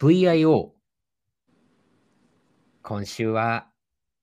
[0.00, 0.72] VIO。
[2.82, 3.68] 今週は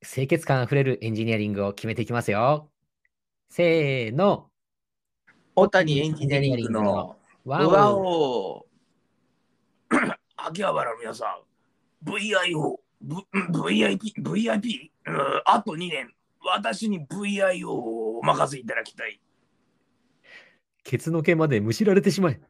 [0.02, 2.70] 清潔感あふれるエンジニアリングを決めていきますよ。
[3.50, 4.50] せーの。
[5.56, 8.66] 大谷エンジニアリングのワわオお
[10.36, 11.40] 秋葉原の皆さ
[12.06, 13.16] ん VIO、v、
[13.52, 16.14] VIP、VIP、うんあと2年
[16.44, 19.22] 私に VIO をお任せいただきたい
[20.84, 22.42] ケツの毛までむしられてしまえ。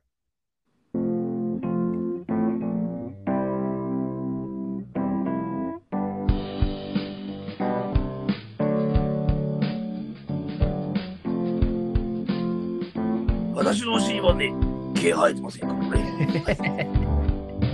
[13.81, 14.53] 私のお尻はね
[14.93, 16.87] 毛生えてませんからね。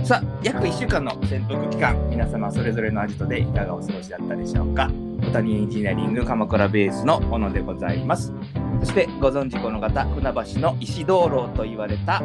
[0.02, 4.90] さあ約1週間の潜伏期間皆様それぞれのアジトでいかがお過ごしだったでしょうか。
[5.22, 8.32] 小谷エンジニアリング鎌倉ベースの小野でございます。
[8.80, 12.22] そしてご存知この方船橋の石灯籠と言われた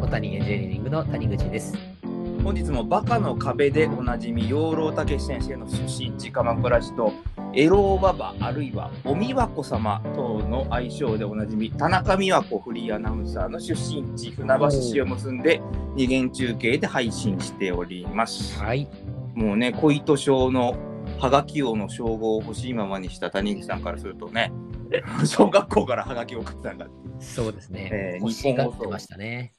[0.00, 1.76] 小谷エンジニアリングの谷口です。
[2.44, 7.12] 本日もバカの壁でおなじみ養老孟司先生の出身地鎌倉市と
[7.58, 15.62] エローババあるいはおみわこ様等の愛称でおなじみ田中美和子フリーアナウンサーの出身地船橋市を結んで
[15.94, 18.58] 二元中継で配信しております。
[18.62, 18.86] はい。
[19.34, 20.76] もうね小糸賞の
[21.18, 24.52] ハガキ王の称号を欲しいままにした谷口さんからするとね
[25.26, 26.86] 小学校からハガキを送ってたんだ
[27.18, 27.90] そうですね。
[27.92, 29.52] えー欲しがってましたね。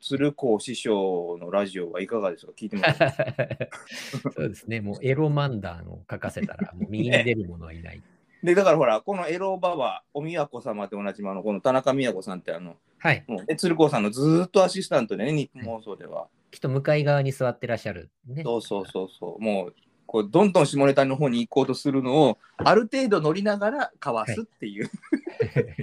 [0.00, 2.52] 鶴光師匠のラジオはいかがですか？
[2.56, 2.98] 聞いてます
[4.34, 4.80] そうですね。
[4.80, 8.02] もうエロマンダーの書かせたら、もう右に出る者はいない。
[8.42, 13.24] でだからほらこのエロババおみわこ様って同じものこの田中美和子さんってあのはい。
[13.26, 18.42] もうね鶴光さんのずーっとアシスタントでね日本放送では、きっと向かい側に座ってらっしゃる、ね。
[18.44, 19.74] そうそうそうそうもう
[20.06, 24.90] こうどんどん下ネタの方に行こうとするのをある程度乗りながらかわすっていう、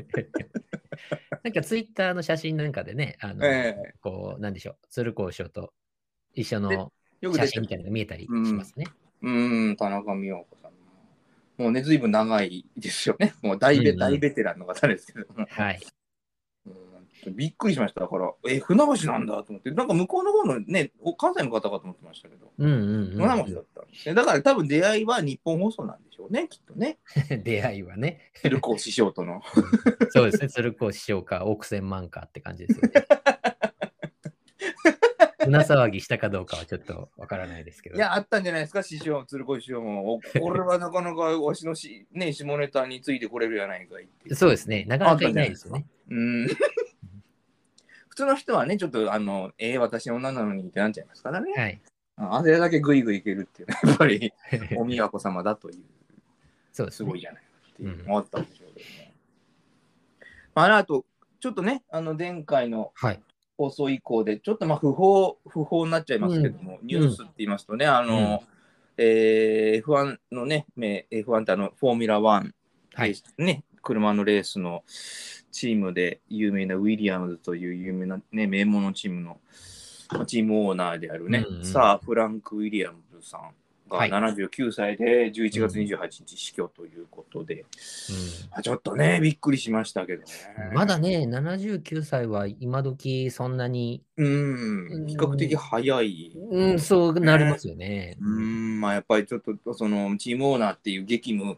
[1.43, 5.73] なんかツイッターの写真なんかでね、あの、えこう、なんでしょう、鶴光師匠と
[6.33, 8.85] 一緒の写真みたいなのが見えたりしますね。
[9.21, 11.69] うーん田中美和子さんも。
[11.69, 13.33] うねずいぶん長いですよね。
[13.41, 15.45] もう大ベ,、うんうん大ベテランの方ですけども。
[15.49, 15.79] はい。
[17.27, 26.97] うんびっくりしましただからえ船橋なんだと思ってなんか向こうの方のねお関西の方かと思ってましたけどうんうん、船橋だったんですねだから多分出会いは日本放送なんでしょうねきっとね
[27.31, 27.43] うん。
[27.43, 28.31] 出会いはね。
[28.35, 29.41] 鶴光師匠との
[30.09, 30.49] そうですね。
[30.49, 32.93] 鶴光師匠か億千万かって感じですよね。
[35.43, 37.97] 船騒ぎしたかどうかはちょっとわからないですけど。
[37.97, 40.13] いや、あったんじゃないですか、師匠、鶴子師匠も。
[40.13, 44.07] おこれはなかなかわしのし、ね、下ネタについてこれるやないかい。
[44.35, 44.85] そうですね。
[44.87, 45.85] なかなかいないですよね。
[46.09, 46.47] うん。
[48.13, 51.51] 普通の人はね、ちょっと、あの、ええ私女なのにってなっちゃいますからね。
[51.57, 51.81] はい。
[52.15, 54.33] ああれだけグイグイいけるっていうのは、 やっぱり、
[54.77, 55.83] おみやこ様だという、
[56.71, 59.15] そうですごいじゃないかっていうのがあったんでしょうけどね。
[60.53, 61.05] まあ、あと、
[61.39, 63.19] ちょっとね、あの、前回のはい。
[63.57, 68.43] 放送以降で、ちょっとまあ不法、不法になっちゃいますけども、ニュースって言いますとね、あの、
[68.97, 72.51] えー F1 のね、め F1 ってあの、フォーミュラ1、
[72.93, 73.15] はい。
[73.39, 74.83] ね、車のレースの
[75.51, 79.37] チームで有名なウィリアムズという有名な、ね、名門のチームの
[80.11, 81.65] まあチームオーナーであるね、うんうん。
[81.65, 83.41] さあ、フランク・ウィリアムズさん
[83.89, 84.09] がはい。
[84.09, 87.63] 79歳で11月28日死去ということで、う
[88.51, 90.27] まあちょっとね、びっくりしましたけどね。
[90.71, 96.31] ん、まだね、79歳は今時そんなに、うん、比較的早い。
[96.51, 98.17] うん、そうなりますよね。
[98.19, 101.57] うーん、まあやっぱりちょっとそのチームオーナーっていう激務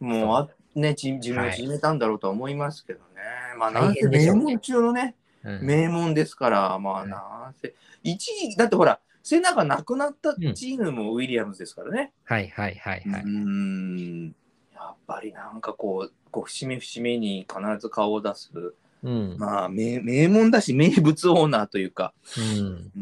[0.00, 3.06] もうあね、自分を縮めたんだろうとは思いますけどね。
[3.58, 5.66] まあなんせ名門中のね、うん。
[5.66, 7.10] 名門ですから、まあうん。
[7.10, 7.16] な
[7.50, 12.12] んせ、一時、だってほら、セナが亡くなったチームもウィリアムズですからね。
[12.24, 13.22] はいはいはいはい。
[13.22, 14.34] うーん、
[14.74, 18.50] やっぱりなんかこう、こう節目節目に必ず顔を出す、
[19.02, 19.36] うん。
[19.38, 22.92] まあ名名門だし、名物オーナーというか、うん。
[22.96, 23.00] う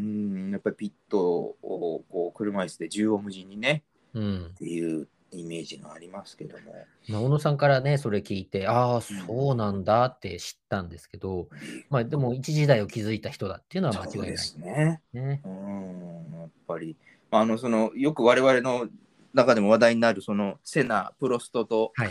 [0.48, 3.82] ん、やっぱりピットをこう車椅子で縦横無尽にね、
[4.14, 4.46] うん。
[4.46, 6.72] っていうイメージがありますけども。
[7.08, 11.48] まあ、小野さんからね、それ聞いて、ああ、そうなんだって知ったんですけど、
[11.90, 15.00] まあでも一時代を築いた人だっていうのは間違いないですね。
[15.12, 15.42] ね。
[15.44, 16.96] うん、やっぱり、
[17.30, 18.88] まあ、あのそのよく我々の
[19.32, 22.10] 中でも話題になるそのセナ、プロストと、はい。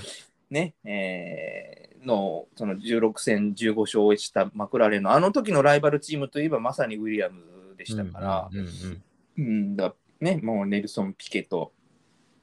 [0.50, 7.42] ね、えーのその16戦15勝をしたマクラーレンのあの時のライバルチームといえばまさにウィリアム
[7.72, 9.02] ズでしたから、うんうんうん
[9.36, 11.74] うんだね、もうネルソン・ピケと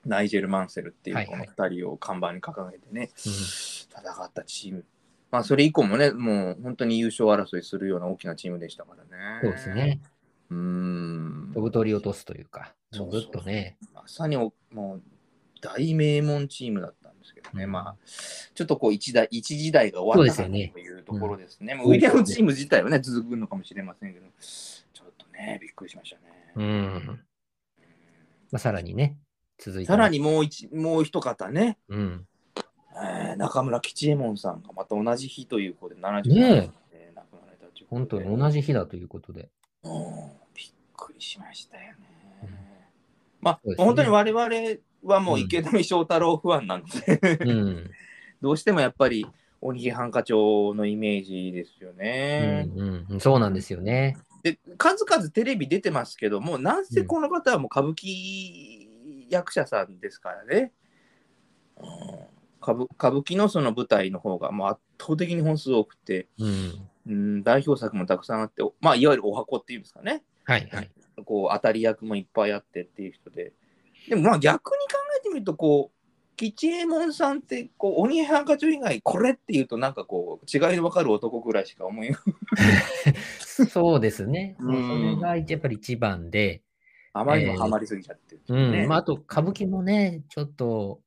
[0.06, 3.30] ナイジェル・マンセルっていうこのはいはい2人を看板に掲げてね、うん
[3.90, 4.84] 戦ったチーム。
[5.30, 9.40] まあ、それ以降もね、もう本当に優勝争いするような大きなチームでしたからね。
[9.42, 10.00] そうですね。
[10.50, 11.52] うーん。
[11.54, 13.76] 飛ぶ鳥落とすというか、ずっとね。
[13.94, 15.02] まさにおもう
[15.60, 17.96] 大名門チームだったんですけどね、うんまあ、
[18.54, 21.74] ちょっとこう一代一時代が終わったというところですね。
[21.74, 26.22] んまあウィリアムチーム自体はね、続くのかもしれませんけど、ちょっとね、ねびっくりしましたね。
[26.56, 27.20] うん。
[28.50, 29.16] まあ、さらにね、
[29.60, 29.86] 続いて。
[29.86, 30.08] さら。
[30.08, 32.26] にもう一もう一方ね、うん。
[32.94, 39.48] えー中村吉右衛門さんがまた同じ日ということで70歳ねで亡くなられたという本当ことでに同じ日だということで。
[39.84, 39.92] うん
[40.54, 40.66] びっ
[40.96, 41.96] くりしましたよね。
[42.42, 42.48] うん
[43.40, 47.90] まあ、ね本当に我々はもう池上翔太郎ファンなんで、うん。
[48.42, 49.26] どうしてもやっぱり
[49.60, 52.64] 鬼木繁華町のイメージですようね。
[52.64, 54.16] んうん、そうなんですよね。
[54.42, 58.79] で数々テレビ出てますけどもなんせこの方はもう歌舞伎
[59.30, 60.72] 役者さんですからね、
[61.76, 62.30] うん
[62.62, 66.88] 歌舞歌舞伎のその舞台の方がもう圧倒的に本数多くて、うん。
[67.06, 70.90] うん、代表作もたくさんあって、まあ、いわゆるお箱っていうんですかねはいはい。
[71.24, 73.52] こう当たり役もいっぱいあってっていう人で
[74.08, 82.10] でもまあ逆に考えてみるとこう吉右衛門さんってこう鬼ハンカチ以外これっていうとなんかこう違いの分かる男ぐらいしか思い
[83.40, 84.56] そうですね。
[84.60, 86.62] それがやっぱり一番で、
[87.12, 88.88] あまりにもハマりすぎちゃってるってうん。
[88.88, 91.00] まあ、あと、歌舞伎もね、ちょっと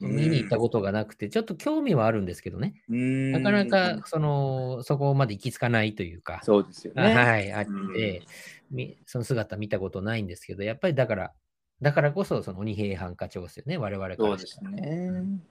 [0.00, 2.74] 見に行ったことがなくて、ちょっと興味はあるんですけどね。
[2.88, 7.14] うんなかなか、その、そこまで行き着かないというか、そうですよね。
[7.14, 8.22] はい、あっうんて、
[8.70, 11.32] みその姿見たことないんですけど、やっぱりだから、
[11.82, 14.88] だからこそ、その鬼平犯科長ですよね、我々からそうですしたらね。
[14.88, 15.42] うん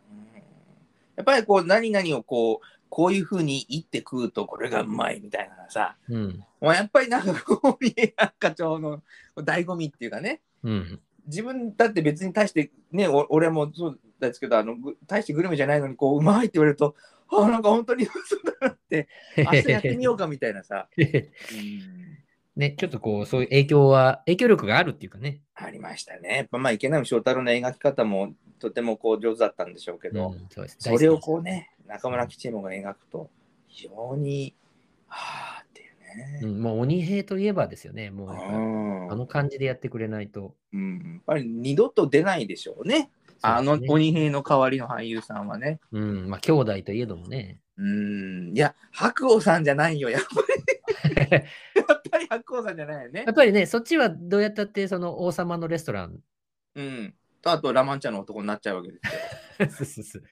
[1.15, 6.43] やっぱりこう何々をこうこういうふうに言って食うとこれがうまいみたいなさ、うん。
[6.59, 9.01] もうやっぱりなんかこう、家課長の
[9.37, 10.99] 醍醐味っていうかね、うん。
[11.27, 16.95] 自分だって別に対して、ね、お俺もそうですけど、あのぐ大してグルメじゃないのに、こう、うまいって言われると、
[17.31, 19.07] あなんか本当にそうだなって、
[19.37, 22.17] 明日やってみようかみたいなさ、う ん
[22.55, 25.41] ね、ちょっとこう、そういう影響は、影響力があるっていうかね。
[25.53, 26.37] ありましたね。
[26.37, 33.29] やっぱまあ池波正太郎の描き方もとてもこう上手だったんでしょうけど、うん、そうですそれをこうね、中村吉右衛門が描くと、
[33.67, 34.55] 非常に、
[35.07, 36.39] はあっていうね。
[36.43, 38.11] うん、もう鬼平といえばですよね。
[38.11, 40.53] もうあの感じでやってくれないと。
[40.71, 43.09] うん、やっぱり二度と出ないでしょうね。
[43.41, 45.79] あの鬼平の代わりの俳優さんはね。
[45.91, 47.59] うん、まあ、兄弟といえどもね。
[47.77, 50.09] うん、いや、白鸚さんじゃないよ。
[50.09, 53.33] やっぱり、 やっぱり白鸚さんじゃないよねやっ。
[53.33, 56.19] ぱりね、そっちはどうやったって、その王様のレストラン。
[56.75, 57.13] うん。
[57.41, 59.21] と、あと、ラマンチャの男になっちゃうわけですよ。
[59.69, 60.23] そうそうそう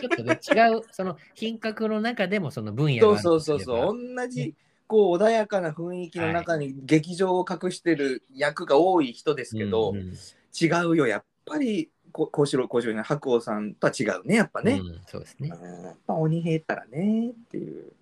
[0.00, 4.14] ちょっとね、違う、その品格の中でもその分野がそうそうそうそう。
[4.16, 4.54] 同じ、
[4.86, 10.14] こう、穏やかな雰囲気の中に劇場を隠してる役が多い人ですけど、うんうん
[10.58, 11.06] 違うよ。
[11.06, 14.80] やっぱり、こ幸四郎、幸四郎ね、白鸚さんとは違うね、やっぱね。
[14.82, 15.50] うんそうですね。
[15.52, 17.92] うんやっぱ鬼平ったらねっていう、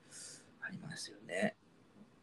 [0.61, 1.57] ありますよね。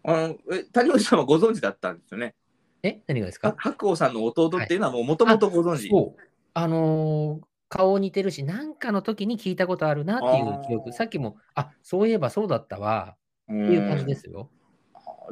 [0.04, 2.34] あのえ谷口さんはご存知だったんですよね。
[2.82, 3.56] え、何がですあか？
[3.58, 5.90] 白鸚さんの弟っていうのはもともとご存知。
[5.90, 6.22] そう。
[6.54, 10.92] あのー顔似てるし、なんかの時に聞いたことあるなっていう記憶。
[10.92, 13.16] さっきも、あそういえばそうだったわっ
[13.46, 14.50] っていう感じですよ。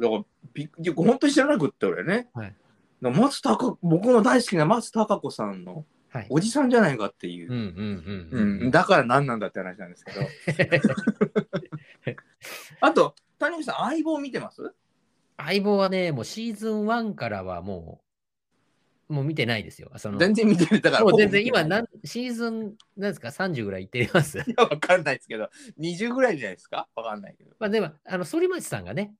[0.00, 2.28] だからび本当に知らなくって俺ね。
[2.32, 2.54] はい
[3.02, 6.26] 松たか僕の大好きな松たか子さんのはい。
[6.28, 7.54] おじさんじゃないかっていうう。
[8.66, 8.70] ん。
[8.70, 10.20] だから何なんだって話なんですけど。
[12.80, 14.74] あと、谷口さん、相棒見てます？
[15.36, 18.09] 相棒はね、もうシーズン1からはもう、
[19.10, 19.90] もう見てないですよ。
[19.96, 20.80] その全然見てる。
[20.80, 24.38] だからもう全然今なん、シーズン、なんですか、30ぐらいいってます。
[24.46, 26.88] いやわかんないですけど、20ぐらいじゃないですか？
[26.94, 27.50] わかんないけど。
[27.58, 29.12] まあでも、あの、反町さんがね、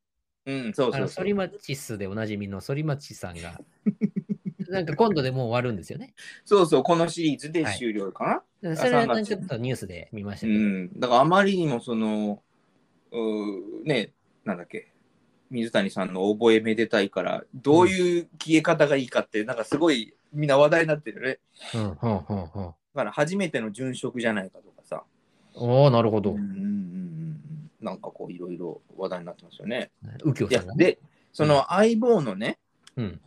[0.47, 1.27] うん、そうそうそう。
[1.27, 3.61] 反町スでおなじみの反町さんが、
[4.69, 6.15] なんか今度でもう終わるんですよね。
[6.45, 10.63] そうそう、このシリーズで終了かな、それは3月ちょっとニュースで見ましたうけど。
[10.63, 11.01] ん。
[11.01, 12.43] だからあまりにもその、
[13.11, 14.13] うーね、
[14.45, 14.93] なんだっけ、
[15.51, 21.39] 水谷さんの覚えめでたいから、どういう消え方がいいかって、なんかすごいみんな話題になってるね。
[21.75, 21.89] うん。
[21.91, 25.03] だから初めての殉職じゃないかとかさ。
[25.55, 26.39] おおなるほどうん。
[26.39, 27.41] うんうんうん。
[27.81, 29.91] なんかこういろいろ話題になってますよね。
[30.25, 30.85] 右京さんがね。
[30.85, 30.99] で、
[31.33, 32.59] その相棒のね、
[32.97, 33.21] うん。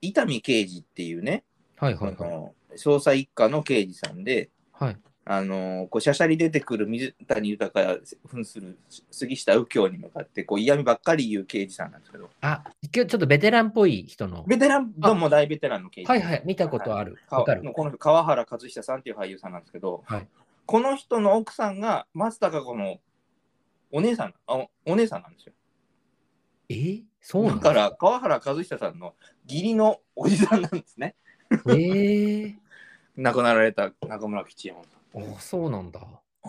[0.00, 1.44] 伊丹刑事っていうね、
[1.76, 2.76] はいはいはい。
[2.76, 4.96] 捜査一課の刑事さんで、はい。
[5.26, 8.78] あのこうしゃしゃり出てくる水谷豊が扮する
[9.10, 12.62] 杉下右京に向かってこう嫌味ばっかり言う刑事さんなんですけど、あ、
[12.94, 14.44] 今日ちょっとベテランっぽい人の。
[14.46, 16.08] ベテラン、どうも大ベテランの刑事。
[16.08, 17.18] はいはい、見たことある。
[17.28, 17.62] かわかる。
[17.72, 20.28] この人川原和久さんっていう俳優さんなんですけど、はい
[20.66, 22.98] この人の奥さんが松たか子の
[23.90, 25.52] お姉さんあおお姉さんなんですよ。
[26.68, 26.74] え？
[26.74, 29.14] ーそうなんだから川原和久さんの
[29.48, 31.14] 義理のおじさんなんですね。
[31.50, 32.54] えー、
[33.16, 35.03] 亡くなられた中村吉右衛門さん。
[35.14, 36.00] あそうなんだ。
[36.42, 36.48] あ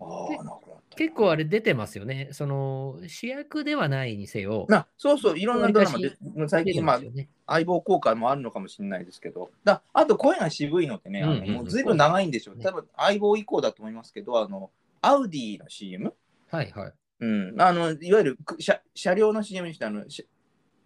[0.00, 0.96] あ、け亡くなった。
[0.96, 2.28] 結構あれ出てますよね。
[2.32, 4.66] その主役ではないにせよ。
[4.68, 6.16] なそうそう、いろんなドラマで、
[6.48, 7.28] 最近、まあね。
[7.46, 12.56] 相棒効果もあるのかもしれないですけど、だあと声が渋いのってね、あのうんうんうんもうずいぶん長いんでしょう。
[12.56, 14.70] ね多分相棒以降だと思いますけど、あの、
[15.02, 16.14] アウディの CM?
[16.50, 16.92] はいはい。
[17.20, 20.26] うん、あのいわゆるく車車両の CM にしてあの、し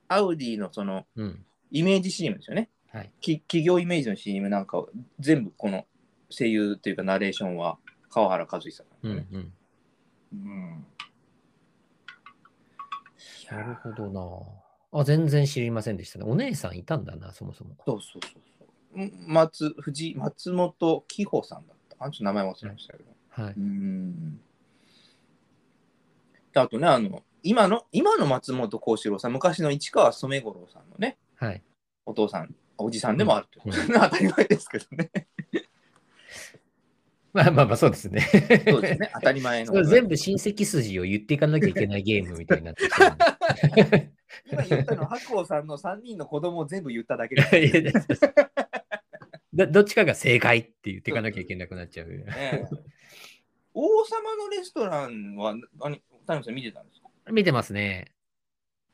[0.09, 1.45] アウディのそのうん。
[1.71, 2.71] イメージ CM ですよね。
[2.93, 3.11] はい。
[3.21, 5.87] き企業イメージの CM なんかを全部この
[6.37, 7.79] 声優というかナレーションは
[8.11, 9.13] 川原和久さんうん。
[9.13, 9.53] うん。
[10.33, 10.87] うん
[13.51, 15.01] なるほどな。
[15.01, 16.25] あ、全然知りませんでしたね。
[16.27, 17.77] お姉さんいたんだな、そもそも。
[17.85, 19.05] そうそうそうそう。
[19.05, 22.05] ん松藤松本紀穂さんだった。
[22.05, 23.11] あちょっと名前忘れましたけど。
[23.31, 23.55] はい。
[23.57, 24.41] うん。
[26.53, 31.63] であとね、あの、今の、今の松本幸四郎さん、昔の市川染五郎さんのね、はい。
[32.07, 35.11] お父さん、おじさんでもあるということで、 当たり前ですけどね。
[37.35, 38.21] まあまあまあ、そうですね。
[38.69, 42.91] そうですね、当たり前の全部親戚筋を言っていかなきゃいけないゲームみたいになってき
[44.53, 48.07] 今言ったのは白鸚さんの3人の子供を全部言っただけです、
[49.53, 52.09] どどっちかが正解って言っていかなきゃいけなくなっちゃう。
[52.09, 52.69] ね
[53.75, 57.09] 王様のレストランは、あの谷本さん見てたんですか？
[57.33, 58.13] 見てますね。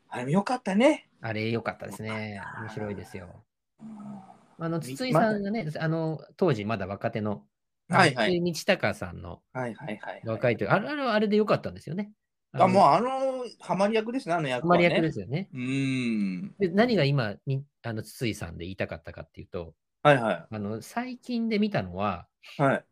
[0.09, 1.11] あれよかったね。
[1.20, 2.40] あれ良かったですね。
[2.62, 3.44] 面白いですよ。
[3.80, 7.42] うんあの、筒井さんがね、あの、当時まだ若手の、
[7.90, 12.12] はいはい道隆さんのはいはいはい、若い時、あれあれはあれで良かったんですよね。
[12.52, 14.87] あ、もうう、あの、ハマり役ですね、あの役は、ね。
[14.87, 15.49] あまり役ですよね。
[15.52, 16.54] うーん。
[16.59, 22.26] で何が今に、あの、筒井さんで言いたかったかっていうと、はいはあの、最近で見たのは、
[22.59, 22.62] い。
[22.62, 22.85] はい。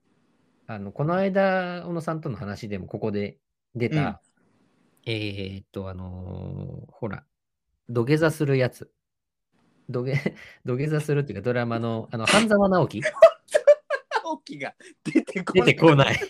[0.67, 3.39] あの、この間、小野さんとの話でもここで
[3.75, 4.21] 出た、
[5.07, 7.25] えーっと、あのーほら、
[7.89, 8.91] 土下座するやつ。
[9.89, 10.13] 土下
[10.67, 13.03] 土下座するっていうか、ドラマの、あの、半沢直樹？
[14.29, 15.75] 青木が出てこ出ない。
[15.75, 16.17] てこない。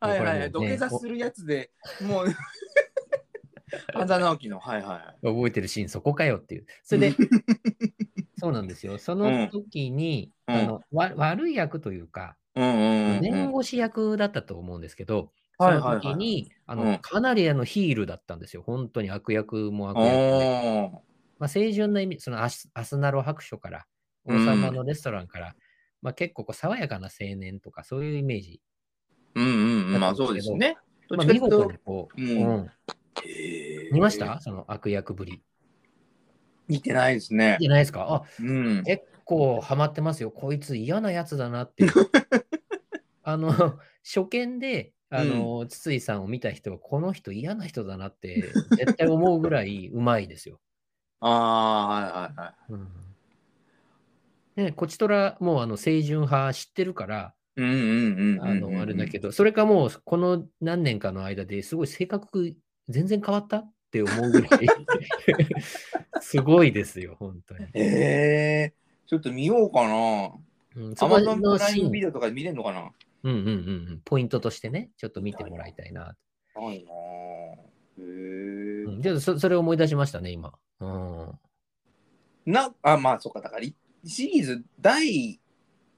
[0.00, 0.52] はいはいはい。
[0.52, 1.70] 土下座するやつで、
[2.02, 2.26] もう、
[3.94, 5.26] 半沢直樹の、はいはい。
[5.26, 6.66] 覚えてるシーン、そこかよっていう。
[6.82, 7.16] それで、
[8.36, 8.98] そうなんですよ。
[8.98, 12.36] その時に、うんあのわ悪い役というか。
[12.54, 18.62] 弁護士役だったと思うんですけど、そのはいはいはい時に、あうんのかなりあのヒールだったんですよ。
[18.62, 20.90] 本当に悪役も悪役で。
[21.38, 23.86] まあ、清純な意味、そのアスアスナロ白書から、
[24.24, 25.54] 王うん様のレストランから、
[26.02, 28.60] まあ、結構こう爽やかな青年とか、そういうイメージ。
[29.34, 30.00] うんうんうん。
[30.00, 30.76] まあそうですね。
[31.10, 32.70] まあ、見事にこう、うん
[33.90, 34.40] 見ました？
[34.40, 35.42] その悪役ぶり。
[36.68, 37.66] 見てないですね見。
[37.66, 38.06] てないですか？
[38.10, 38.82] あ、うん。
[38.84, 40.30] 結構ハマってますよ。
[40.30, 41.92] こいつ嫌なやつだなっていう。
[43.22, 43.52] あの、
[44.02, 50.60] 初見で、あの、筒井さんを見た人は、この人嫌な人だなって、絶対思うぐらいうまいですよ。
[51.20, 52.72] ああ、はいはいはい。
[52.72, 53.03] うん
[54.56, 58.42] ね、こちとら、もうあの、清純派知ってるから、うんうんうんうんうん。
[58.42, 62.54] あの、あれだけど、それかもう、この何年かの間ですごい性格
[62.88, 64.66] 全然変わったって思うぐらい、
[66.20, 67.66] すごいですよ、本当に。
[67.74, 68.74] ええ
[69.06, 70.32] ちょっと見ようかな。
[70.76, 72.90] うん、ゾンプライのシーンムビデオとかで見れるのかな？
[73.22, 73.52] うんうんうんう
[73.94, 76.16] ん、ポイントとしてね、ちょっと見てもらいたいな。
[76.56, 77.64] ないなぁ。
[77.96, 80.52] へえうん、でそそれを思い出しましたね、今。
[80.80, 81.38] うん、
[82.46, 85.40] な、あ、まあ、そっか、だから、いシリーズ第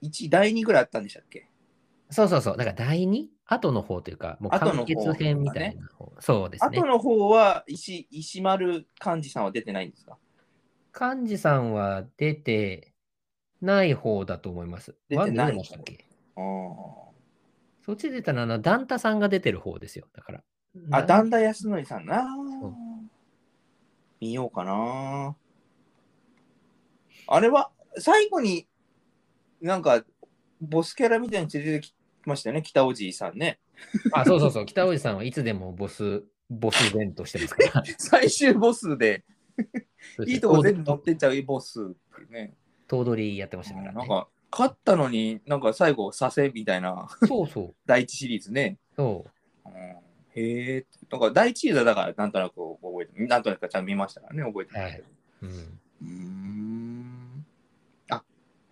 [0.03, 1.49] 1、第2ぐらいあったんでしたっけ？
[2.11, 6.13] そうそうそう、だから第2後の方というか、もう完結編みたいな方。
[6.21, 6.87] そうですね後。
[6.87, 10.17] の方は石、石丸幹二さんは出てないんですか？
[10.99, 12.93] 幹事さんは出て
[13.61, 14.95] ない方だと思います。
[15.09, 16.41] 出てないでしたっけあ
[17.85, 20.07] そっち出たのはあの、ダンタさんが出てる方ですよ。
[20.13, 20.43] だから。
[20.91, 22.25] あ、だ段田康則さんな。
[24.21, 25.37] 見ようかな。
[27.29, 28.67] あれは、最後に
[29.61, 30.05] なんか、
[30.61, 33.59] ボスキャラみたいに連れてきましたよね、北おじいさんね。
[34.13, 34.67] あ、そうそうそう。
[34.67, 37.85] 北大路さんはいつでもボス、ボス弁としてますから。
[37.99, 39.25] 最終ボスで、
[40.27, 42.55] いいとこ全部乗とってっちゃうボスってね。
[42.87, 43.99] 頭取やってましたからね。
[43.99, 47.75] なんか、勝ったのになんか最後、させみたいなそうそう。
[47.85, 48.79] 第一シリーズね。
[48.97, 49.27] そ
[49.65, 49.69] う。
[49.69, 49.97] うん
[50.39, 50.87] へえ。
[51.11, 55.09] なんか第一シリーズはだからなんとなく覚えて、なんとなくちゃんと見ましたからね、覚えてますけど。
[55.43, 56.56] うん、うーん。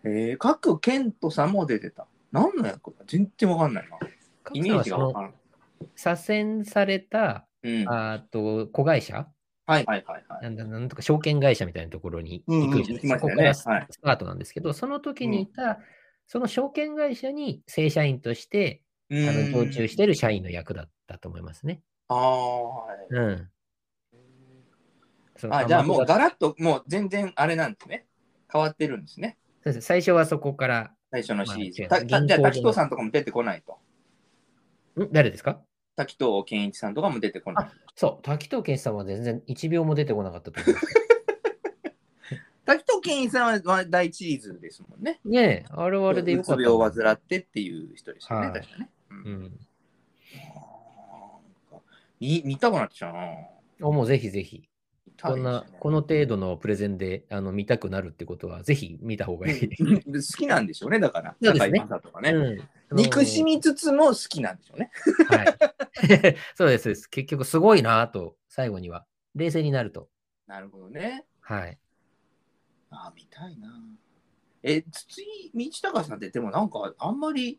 [0.04, 2.06] え、各ケントさんも出てた。
[2.30, 3.99] 何の役か全然わかんないな。
[4.52, 5.34] イメージがわからん。
[5.96, 7.87] 左遷された、うん。
[7.87, 9.26] はいあと、子会社？
[9.66, 10.25] はいはいはい。
[10.42, 13.14] なんだなんとか証券会社みたいなところにうんうん行くじゃないですか。
[13.14, 15.78] 行きましたよねそこからスはいスタートなんですけど、その時にいた、
[16.26, 21.80] その証券会社に正社員としてうあのーん常駐してる社員の役だったと思いますね。
[22.08, 22.96] ああ、はい。
[23.11, 23.50] うん。
[25.50, 28.06] あ、じゃあもうガラッと、もう全然あれなんですね。
[28.52, 29.37] 変わってるんですね。
[29.64, 31.83] そうです最初はそこから、最初のシリーズ。
[31.83, 33.78] まあたたじゃあ、銀行で滝藤さんとかも出てこないと。
[35.02, 35.09] ん？
[35.11, 35.61] 誰ですか？
[35.97, 37.68] 滝藤健一さんとかも出てこない。
[37.97, 40.87] そう、滝藤健一さんは全然1秒も出てこなかったと思います。
[42.66, 45.21] 滝藤健一さんはは第一シリーズですもんね。
[45.25, 48.90] ねえ、あれはあれでよかったうつ病を患ってっていう人ですよね、はい確かね。
[49.11, 49.61] うんうん。
[51.73, 51.78] あー
[52.21, 53.21] 見見たくなってきたな。
[53.21, 53.49] あ
[53.80, 54.68] もうぜひぜひ。
[55.23, 59.64] こんな、この程度のプレゼンであの見たくなるってことは、ぜひ見た方がいい。
[59.80, 61.35] うん好きなんでしょうね、だから。
[61.42, 62.30] そうですねとかね。
[62.30, 64.90] うん憎しみつつも好きなんでしょうね。
[65.26, 66.37] はい。
[66.54, 67.09] そうですそうです。
[67.09, 69.04] 結局すごいなぁと、最後には。
[69.35, 70.09] 冷静になると。
[70.47, 71.25] なるほどね。
[71.40, 71.78] はい。
[72.90, 73.83] ああ、見たいな。
[74.62, 77.59] え、筒井道隆さんって、でもなんか、あんまり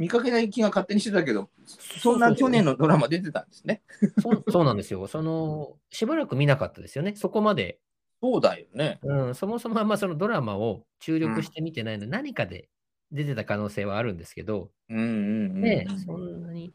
[0.00, 3.82] 見かけない気が勝手にしてたけど、そんな去年のドラマ出てたんですね。
[4.22, 5.06] そうそうなんですよ。
[5.06, 7.14] その、しばらく見なかったですよね。
[7.16, 7.78] そこまで。
[8.22, 8.98] そうだよね。
[9.02, 12.70] うん、そもそもあんまそのドラマを注力して見てないので、何かで
[13.12, 15.08] 出てた可能性はあるんですけど、うんうんう
[15.58, 16.72] ん、ね、そんなに。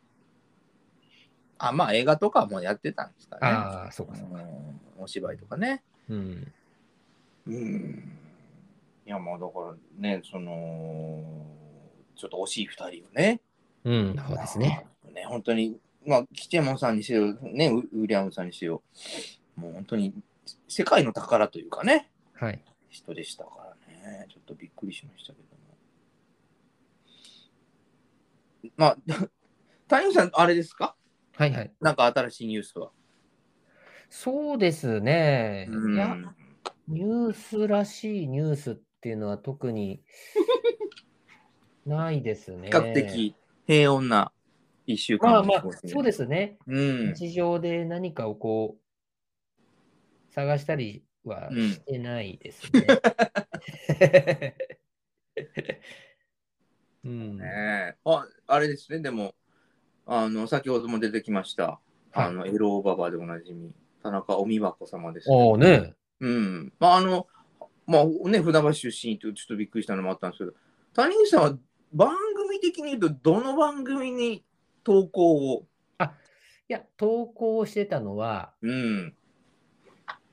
[1.58, 3.41] あ、まあ映画とかもやってたんですかね。
[3.41, 4.38] ああ、そうかそうか。
[4.38, 5.84] うんお芝居とかね。
[6.10, 6.53] うん。
[7.48, 8.12] うん。
[9.05, 11.22] いや、まあだからね、その、
[12.15, 13.41] ちょっと惜しい二人をね。
[13.84, 14.88] うん、そうですね。
[15.13, 18.84] ね、本当に、まあ、吉山さんにせよ、ね、ウウィリアムさんにせよ、
[19.55, 20.13] もう本当に
[20.67, 22.63] 世界の宝というかね、はい。
[22.89, 23.51] 人でしたか
[23.89, 25.39] らね、ちょっとびっくりしましたけ
[28.63, 28.77] ども。
[28.77, 28.98] まあ、
[29.88, 30.95] 谷口さん、あれですか？
[31.38, 31.74] はいはい。
[31.81, 32.91] なんか新しいニュースは。
[34.10, 35.67] そうですね。
[35.69, 36.17] うんいや、
[36.88, 40.03] ニュースらしいニュースっていうのは特に
[41.86, 42.68] ないですね。
[42.68, 43.36] 比較的
[43.68, 44.32] 平穏な
[44.86, 46.58] 一週間まあまあ、そうでですね。
[46.68, 46.72] す。
[46.72, 47.13] うん。
[47.13, 48.82] 日常で何かをこう、
[50.34, 54.56] 探したりはうんしてないですね。
[57.06, 57.38] うん。
[57.38, 59.36] ねえあ、あれですね、でも、
[60.06, 61.80] あの、先ほども出てきました、
[62.13, 63.74] あの、エローババでおなじみ、
[64.04, 65.94] 田中お美和子様ですけどおおね。
[66.20, 66.74] うん。
[66.80, 67.27] まあ、あの、
[67.88, 70.54] まあね、船橋出身とちょっとびっくりしたのもあったんですけど、
[70.94, 71.58] 谷口さんは
[71.96, 74.44] 番組的に言うと、どの番組に
[74.84, 75.66] 投稿を、
[76.68, 79.16] いや、投稿してたのは、うん。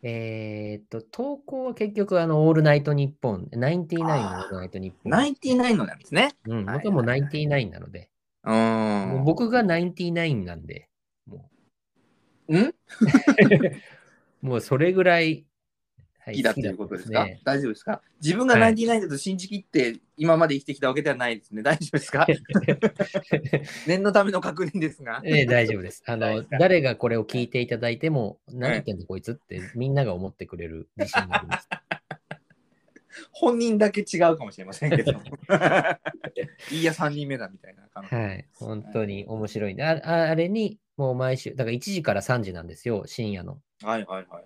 [0.02, 5.10] えーっと、投稿は結局、あの、オールナイトニッポン、ナインティナインのオールナイトニッポン。
[5.12, 6.32] ナインティナインのなんですね。
[6.46, 8.10] うん、はい僕はもうナインティナインなので、
[8.44, 8.54] うん。
[8.54, 10.88] もう僕がナインティナインなんで、
[11.26, 11.48] も
[12.48, 12.74] んう、
[14.42, 15.51] もうそれぐらい、は
[16.24, 18.00] 好きだということですか、ね大丈夫ですか？
[18.22, 21.62] 自分がはいナインティナインだと信じきって今まで生きてきたわけではないですね。
[21.62, 22.26] 大丈夫ですか？
[23.86, 25.20] 念のための確認ですが。
[25.24, 26.02] ええ大丈夫です。
[26.06, 31.68] あの誰がこれを聞いていただいても、何言ってんのこいつってみんなが思ってくれる自信があります。
[33.32, 35.12] 本人だけ違うかもしれませんけど。
[36.70, 38.14] いいや、3人目だみたいな感じ。
[38.14, 38.46] はい。
[38.54, 43.60] 本当に面白いんで、あああれに、もう毎週、だから1時から3時なんですよ、深夜の。
[43.82, 44.44] はいはいはいはい。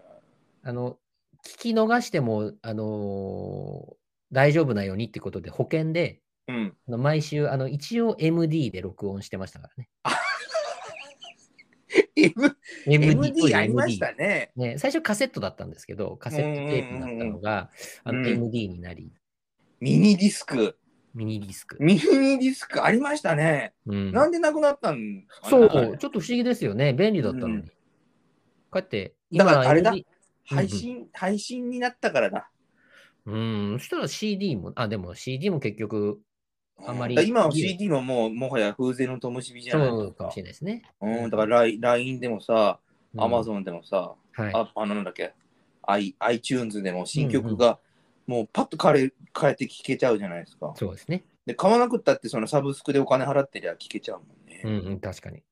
[0.64, 0.98] あの、
[1.46, 3.96] 聞き逃しても、あのー
[4.32, 6.74] 大丈夫なようにってことで、保険で、うん。
[6.88, 9.88] あの毎週、あの、一応 MD で録音してましたからね。
[12.16, 12.56] M
[12.86, 14.52] MD, ありましたね。
[14.56, 17.70] ね、最初カセットだったんですけど、カセットテープだったのが、
[18.04, 19.12] あのうん MD になり、
[19.80, 20.76] ミニディスク。
[21.14, 21.76] ミニディスク。
[21.80, 23.74] ミニディスクありましたね。
[23.86, 26.92] うんなんでなくなったんそう、ちょっと不思議ですよね。
[26.92, 27.54] 便利だったのに。
[27.54, 27.72] うん
[28.68, 30.06] こうやって、だからあれだ MD
[30.46, 32.50] 配信、配信になったからだ。
[33.26, 36.20] うん、そしたら CD も、あ、でも CD も結局、
[36.84, 40.36] あんまり今は CD ももうもはや風前の灯火じゃないですかそうかもし。
[40.36, 40.82] れないですね。
[41.00, 42.80] うん、だから LINE でもさ、
[43.14, 44.52] うん Amazon でもさ、はい。
[44.54, 45.32] ああのなんだっけ、
[45.82, 47.78] I、iTunes でも新曲が
[48.26, 50.74] もうパッと変え変えて聴けちゃうじゃないですか。
[50.76, 51.24] そうですね。
[51.46, 54.60] で、買わなくったってそのサブスクでお金払ってりゃ聴けちゃうもんね。
[54.64, 55.42] うん、うん、確かに。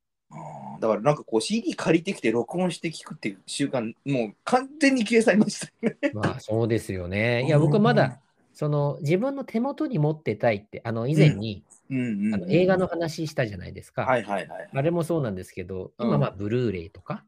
[0.80, 6.10] だからなんかこう CD 借りてきて録音して聴くっていう習慣、もう完全に消え去りましたよね。
[6.12, 7.44] まあ、そうですよね。
[7.46, 8.20] いや、僕まだ、
[8.52, 14.02] その、自分の手元に持ってたいって、あの、以前に、うんうんうんあの映画の話したじゃないですか。
[14.02, 14.68] はいはいはい。
[14.72, 17.24] あれもそうなんですけど、うん今、まあ、ブルーレイとか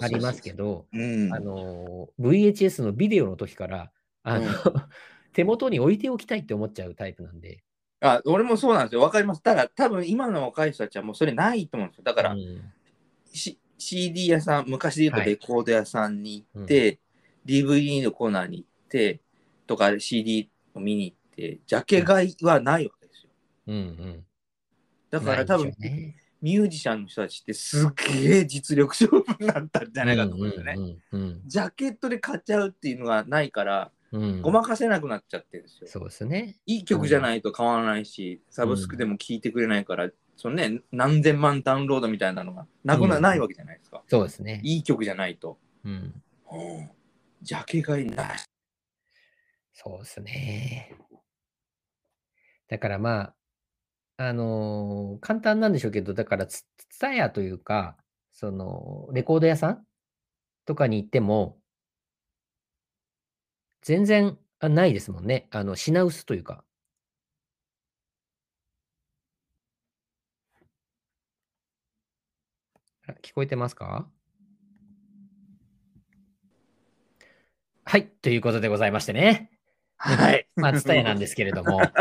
[0.00, 1.32] ありますけど、うん。
[1.32, 3.92] あの、VHS のビデオの時から、
[4.24, 4.52] あの、うん
[5.32, 7.62] 手元に置いておきたいって思っちゃうタイプなんで。
[8.02, 9.00] あ俺もそうなんですよ。
[9.00, 9.42] わかります。
[9.42, 12.04] ただ、多分今の若い人たちはもうそれないと思うんですよ。
[12.04, 12.62] だから、うん
[13.32, 16.98] し CD 屋さん、昔で言うとはいレコード屋さんに行って、
[17.46, 19.20] DVD のコーナーに行って、
[19.66, 23.30] とか CD を見に行って、ジャケ買いはないわけですよ。
[23.68, 24.24] うんうん。
[25.10, 30.74] だから多分、ねミュージシャンの人たちってすっげえ実力勝負になったんじゃないかと思うんですよね。
[30.76, 33.90] うんうんジャケットで買っちゃうっていうのがないから、うんうん
[34.42, 35.88] ごまかせなくなっちゃってるんですよ。
[35.88, 36.56] そうですね。
[36.66, 44.02] いい曲じゃないと買わないし、サブスクでも聴いてくれないから、そのね、何千万ダウンロードみたいなのがなくな、うんないわけじゃないですか。
[44.08, 44.60] そうですね。
[44.64, 45.58] いい曲じゃないと。
[45.84, 45.92] うん。
[45.92, 46.90] うん
[47.40, 48.44] ジャケ買いなし。
[49.72, 50.94] そうですね。
[52.68, 53.34] だからまあ、
[54.18, 57.96] あのー簡単なんでしょうけど、だからツ、ツタヤというか、
[58.32, 59.84] その、レコード屋さん
[60.64, 61.58] とかに行っても、
[63.82, 65.48] 全然あないですもんね。
[65.50, 66.64] あの、品薄というか。
[73.08, 74.06] あ聞こえてますか？
[77.84, 79.50] はい、ということでございましてね。
[79.96, 80.46] はい。
[80.54, 81.80] まあ、ツタヤなんですけれども。
[81.82, 81.94] もう、もう、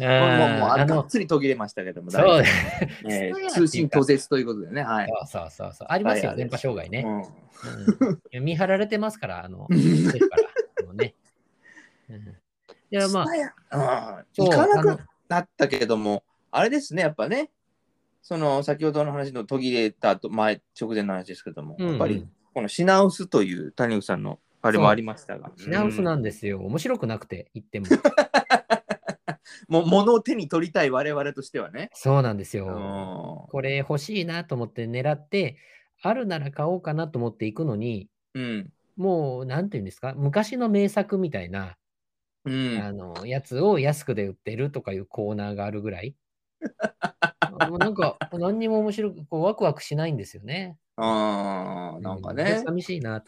[0.00, 2.50] もうあっ、つり途切れましたけども、そう、大丈
[3.02, 5.08] 夫 えー通信途絶ということでね、はい。
[5.26, 5.88] そうそうそう。
[5.90, 7.06] ありますよ、はい電波障害ね。
[8.34, 10.42] うん見張られてますから、あの、ですから、
[12.08, 13.26] いや、まあ、
[13.70, 17.50] あ、う行かなくなったけれども、あれですね、やっぱね、
[18.22, 26.60] その先ほどの話の途切れたと前、直前の話ですけども、やっぱりこの品薄という谷口さんのあれもありましたが、品薄うんなんですよ。
[26.60, 27.86] 面白くなくて、言っても。
[29.68, 31.90] もう物を手に取りたい我々としてはね。
[31.92, 33.46] そうなんですうよ。
[33.46, 35.56] んこれ欲しいなと思って狙って、
[36.02, 38.72] あるなら買おうかなと思っていくのに、うん。
[38.96, 41.76] もう、なんていうんですか、昔の名作みたいな、
[42.46, 42.78] うん。
[42.80, 46.14] あの、やつを安くで売ってるとかいうコーナーがあるぐらい。
[47.78, 50.78] なんか、何にも面白く、こうワクワクしないんですよね。
[50.96, 53.22] ああ、なんかうね、寂しいな。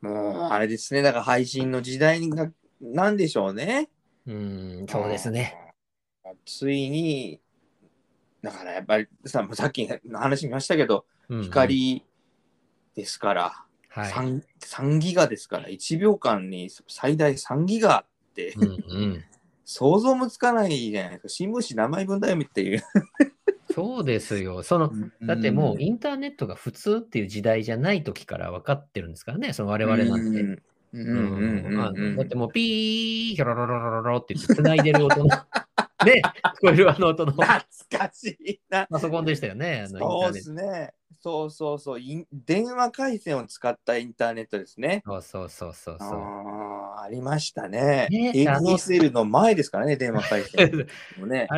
[0.00, 2.50] もうあれですね、だから配信の時代が
[2.80, 3.88] なんでしょうね。
[4.26, 5.56] うん、そうですね。
[6.44, 7.40] ついに、
[8.42, 12.04] だからやっぱりさ、さっきの話見ましたけど、うんうん、光
[12.94, 14.12] ですから、はい。
[14.12, 18.68] 3, 3ギガですから、1秒間に最大3ギガって、うんう
[19.06, 19.24] ん、
[19.64, 21.28] 想像もつかないじゃないですか。
[21.28, 22.82] 新聞紙何枚分だよっていう。
[23.74, 24.62] そうですよ。
[24.62, 30.40] その、だってもうインターネットが普通っていう時代じゃない時から分かってるんですからね、その我々なんて。
[30.40, 30.62] うん
[30.94, 35.28] うんうんうんあうんだってもうピー、ヒョロロロロロロって言って繋いでる音の、
[36.04, 37.60] ね、聞こえるあの音の懐
[37.98, 38.86] かしいな。
[38.90, 40.40] パソコンでしたよね、そうで。
[40.40, 40.92] すね。
[41.20, 42.00] そうそうそう。
[42.32, 45.02] 電話回線を使ったインターネットですね。
[45.06, 46.08] そうそうそうそうそう。
[46.08, 48.08] あーありましたね。
[48.10, 50.86] ね ADSL の前ですからね、電話回線
[51.18, 51.48] もね。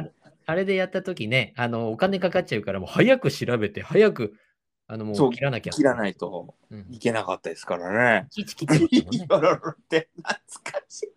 [0.47, 4.35] あれでやった時ね、あの、お金かかっちゃうから、もう早く調べて、早く、
[4.87, 5.73] あの、もそうう切らなきゃ。
[5.73, 6.87] 切らないとうん。
[6.91, 8.29] いけなかったですからね。
[8.29, 8.75] いちいち切って
[9.07, 9.49] ましたもんね。
[9.49, 11.09] ヨロロって懐かしい。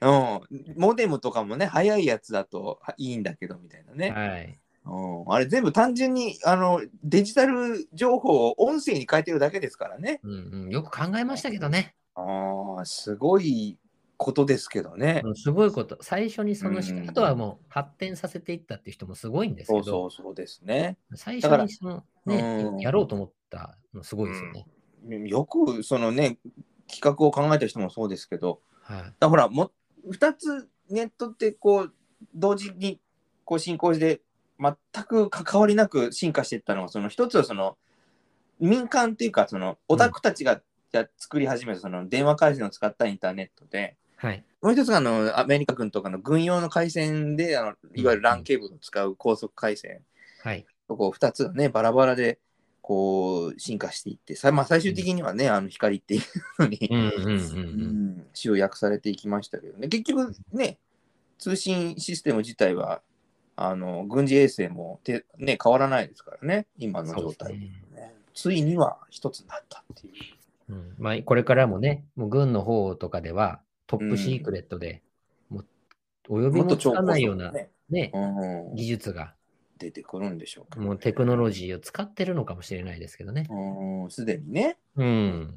[0.00, 0.40] うん、
[0.76, 4.10] モデムとかもね、早いやつだといいんだけどみたいなね。
[4.10, 4.58] はい。
[4.88, 10.20] うん、あれ全部単純にあのデジタル情報を音声に変えてるだけですからね。
[10.22, 10.30] うん
[10.64, 11.94] うん、よく考えましたけどね。
[12.14, 13.78] ああ、すごい
[14.16, 15.22] ことですけどね。
[15.24, 15.98] うんすごいこと。
[16.00, 20.98] 最初にそのし、うんあとはもう発展させていったっていう人もすごいんですそうけど、そうそうですね。
[21.14, 24.66] 最初にその、ねうんやろうと思ったのすごいですよね。
[25.28, 26.38] よくそのね、
[26.88, 29.14] 企画を考えた人もそうですけど、はい。
[29.18, 29.72] だから、も
[30.06, 31.92] 2つネットってこう、
[32.34, 33.00] 同時に
[33.44, 34.20] こう進行して、
[34.58, 37.76] 全く関わりなく進化していったのは、その一つはその
[38.58, 40.60] 民間っていうか、そのオタクたちが
[40.92, 44.44] じゃあ作り始めたその電話回線を使ったインターネットで、はい。
[44.62, 50.00] もう一つがあのアメリカ軍とかの軍用の回線で、あのいわゆる LAN ケーブルを使う高速回線、
[50.42, 50.64] はい。
[50.88, 52.38] こう2つがね、バラバラで
[52.86, 56.22] こう進化していって、さまあ、最終的にはね、あの光っていう
[56.62, 57.20] のに、うんうんうんう。
[57.20, 60.78] うんん集約されていきましたけどね、結局ね、
[61.36, 63.02] 通信システム自体は、
[63.56, 68.14] あの軍事衛星もて、ね、変わらないですからね、今の状態でね。
[68.34, 70.10] ついには一つになったってい
[70.68, 70.72] う。
[70.74, 70.94] うん。
[70.96, 75.02] まあ、これからもね、もう軍の方とかではトップシークレットで、
[75.50, 75.66] もう
[76.28, 77.70] お呼びもつかないような、ね。
[77.90, 78.74] ね、うん。
[78.76, 79.34] 技術が、
[79.78, 83.46] 出てくるんでしょうか、もうテクノロジーを使ってるのかもしれないですけどね。
[83.50, 85.54] うんすでにね、うん。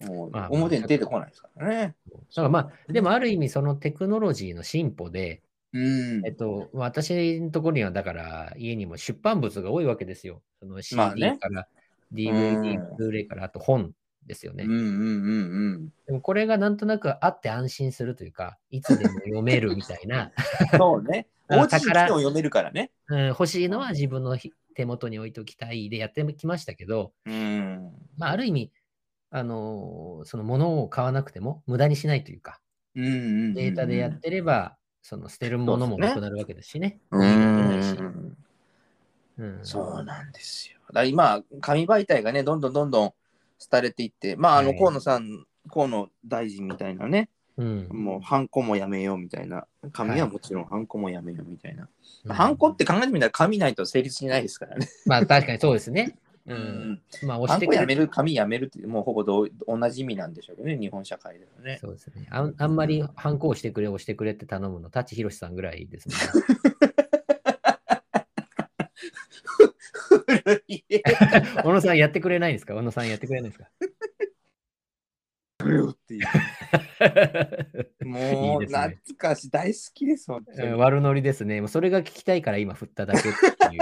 [0.00, 1.94] もうまあ表に出てこないですからね。
[2.10, 10.42] だからまあ、でもある意味そのテクノロジーの進歩で、うんえっと、私のところにはだから家にも出版物が多いわけですよ。
[10.60, 11.66] その CD まあねから
[12.12, 13.92] う DVD ん、ブルーレイからあと本
[14.26, 14.64] ですよね。
[14.64, 14.80] うんうんう
[15.78, 20.32] んでもこれがなんとなくあって安心するというか、いつでも読めるみたいな、
[20.72, 20.78] うん。
[20.78, 21.26] そうね。
[21.50, 22.90] お家に来ても読めるからね。
[23.08, 27.92] うん、欲しいのは自分のひ手元に置いておきたいでやってきましたけど、うん。
[28.16, 28.72] まあ、ある意味、
[29.30, 32.60] あのーその物を買わなくても無駄にしないというか、
[32.94, 37.00] うんうんうんうんデータでやってれば、その捨てるものもなくなるわけですしね。
[37.10, 38.36] うゴミも出ないしん。
[39.38, 40.78] うんそうなんですよ。
[40.88, 43.14] だから今、紙媒体がね、どんどんどんどん
[43.70, 51.88] 廃れていって、まあ、あの、はい河野さん、河野大臣みたいなね、うんもう、ハンコもやめようみたいな、紙ははいもちろんハンコもやめようみたいな。
[52.24, 54.88] うんハンコって考えてみたら紙ないと成立しないですからね。
[55.06, 56.16] まあ確かにそうですね。
[56.46, 56.54] う。
[56.54, 57.82] うんまあ押してくれる。
[57.82, 61.78] やめる、紙やめるって、もうほぼ同同じ意味なんでしょうけどね、日本社会ではね。
[61.80, 62.26] そうですね。
[62.30, 66.14] あんあんまりハンコをしてくれ、押してくれって頼むの、舘ひろしさんぐらいですね。
[70.38, 70.84] 古い
[71.62, 72.74] 小野さんやってくれないんですか？
[72.74, 73.68] 小野さんやってくれないんですか？
[75.64, 76.26] るよっていう。
[78.04, 78.18] も
[78.58, 81.60] ういいですね懐かしい、大好きです、本当にうん悪ノリですね。
[81.60, 83.80] もうそれが聞きたいから今振っただけっていう。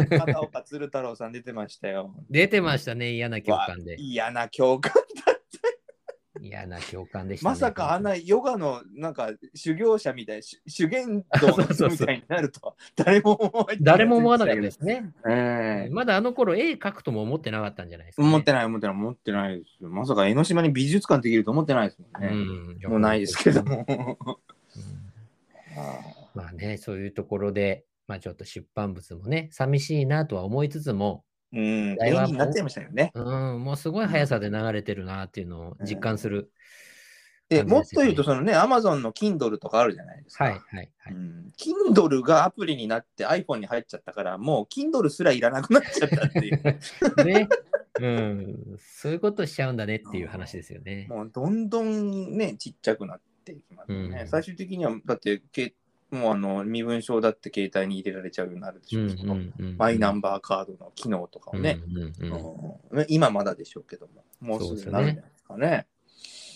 [0.18, 2.14] 片岡鶴太郎さん出てましたよ。
[2.30, 3.96] 出てましたね、嫌な共感わで。
[4.00, 4.92] 嫌な共感
[5.26, 5.39] だ
[6.40, 7.52] 嫌な共感でした、ね。
[7.52, 11.48] まさかあんなヨガのなんか修行者みたい、し修験道
[11.88, 13.78] みたいになるとは誰も思わない。
[13.80, 15.12] 誰も思わなかったですね。
[15.28, 18.28] ええまだあの頃絵描くとも思ってなかったんじゃないですか、ね。
[18.28, 19.90] 思ってない思ってない思ってないですよ。
[19.90, 22.28] まさか江ノ島に美術館できると思ってないですもんね。
[22.82, 23.86] うん、もうないですけども。
[23.88, 24.16] うん
[26.34, 33.10] まあね、そういうところで、まあちょっと出版物もね、寂しいなとは思いつつも、うん、題は演技になっちゃいましたよね。
[33.14, 36.52] うん、もうすごい速さで流れてるなっていうのを実感する。
[37.48, 40.44] で感じでもっと言うと、そのね、アマゾンの Kindle とかあるじゃないですか。
[40.44, 41.14] はいはいはい。
[41.14, 46.62] うん Kindle がアプリになって iPhone に入っちゃったから、もう Kindle すらいらなくなっちゃったっていう。
[47.26, 47.48] ね、
[48.00, 51.06] うん、そういうことしちゃうんだねっていう話ですよね。
[51.10, 54.20] もうどんどんね、ちっちゃくなっていきますよね。
[54.22, 55.74] うん最終的には、だって、け
[56.10, 59.00] もうあの身分証だって携帯に入れられちゃうようになるでしう。
[59.00, 61.78] んょうマイナンバーカードの機能とかをね、
[63.08, 65.86] 今まだでしょうけども、もうすぐなるんじゃないですかね。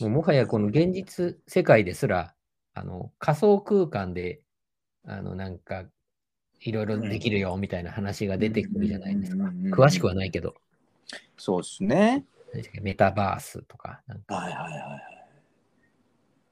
[0.01, 2.35] もうもはやこの現実世界ですら、
[2.75, 4.41] あの仮想空間で、
[5.07, 5.85] あのなんか、
[6.61, 9.45] いろいろできるよみたいな話が出てくるじゃないですか。
[9.71, 10.55] 詳しくはないけど、
[11.37, 12.25] そうですね。
[12.83, 15.14] メタバースとか、なんか、はいはいはいはい。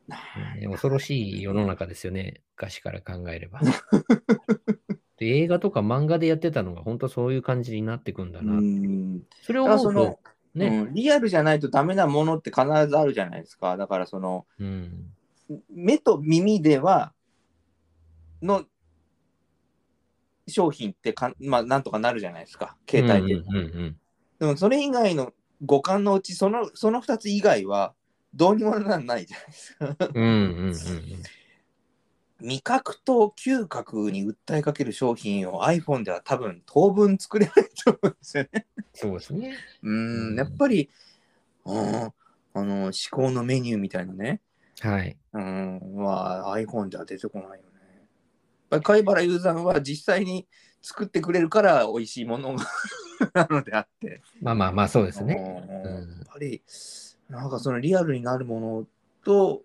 [0.09, 3.61] ね恐ろしい世の中ですよね、昔から考えれば。
[5.19, 8.55] で映画とか漫画でやってたのが本当そういう感じになってくんだな。
[8.55, 10.19] うんそれを思うと、
[10.55, 13.77] ね、うんリアルじゃないとダメなものって必ずあるじゃないですか。
[13.77, 15.13] だからそのうん、
[15.71, 17.13] 目と耳では
[18.43, 18.65] の
[20.49, 23.43] 商品ってか、まあ、なんとかなるじゃないですか、携帯で。
[24.41, 25.33] でもそれ以外の
[25.65, 27.95] 五感のうちそのその2つ以外は
[28.35, 29.97] どうにもならないじゃないですか。
[30.15, 30.75] うんうんうんうん
[32.43, 38.67] 味覚と嗅覚に訴えかける商品を iPhone では多分当分作れないと思うんですよね。
[38.95, 39.57] そうですね。
[39.83, 40.91] うん、やっぱり、
[41.65, 42.13] うん、あ
[42.55, 44.41] の思考のメニューみたいなね、
[44.81, 45.17] はい。
[45.33, 47.63] うん、は iPhone では出てこないよね。
[48.71, 50.49] やっぱり貝原雄山は実際に
[50.83, 52.67] 作ってくれるから美味しいものが
[53.35, 54.21] なのであって。
[54.41, 55.37] まあまあまあ、そうですね。
[55.37, 56.63] うんうんやっぱり、
[57.33, 58.87] なんかそのリアルになるもの
[59.25, 59.63] と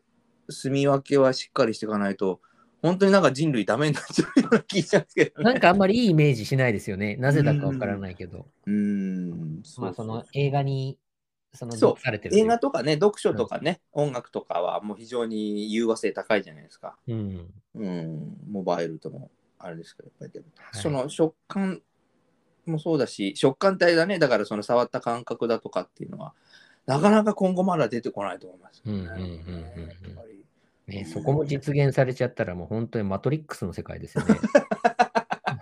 [0.49, 2.39] 住み分けはしっかりしていかないと、
[2.81, 5.43] 本当になんか人類ダメになっちゃうような気がしますけどね。
[5.43, 7.17] なんかあんまりいいイメージしないですよね。
[7.17, 8.47] なぜだかわからないけど。
[8.65, 10.97] うん、まあ、その映画に、
[11.53, 16.97] その、そう映画とかね、読書とかね、音楽とかはもう非常に融和性高いじゃないですか。
[17.05, 17.53] うん。
[17.75, 21.81] うん、モバイルともあれですけど、やっぱりでも、はいその食感
[22.65, 26.33] もそうだし、食感帯だね、だからその触った感覚だとかっていうのは、
[26.87, 28.93] なかなか今後まだ出てこないと思いますよ
[30.87, 34.35] ね、そこも実現されちゃったらもう本当にマトリックスの世界ですよね。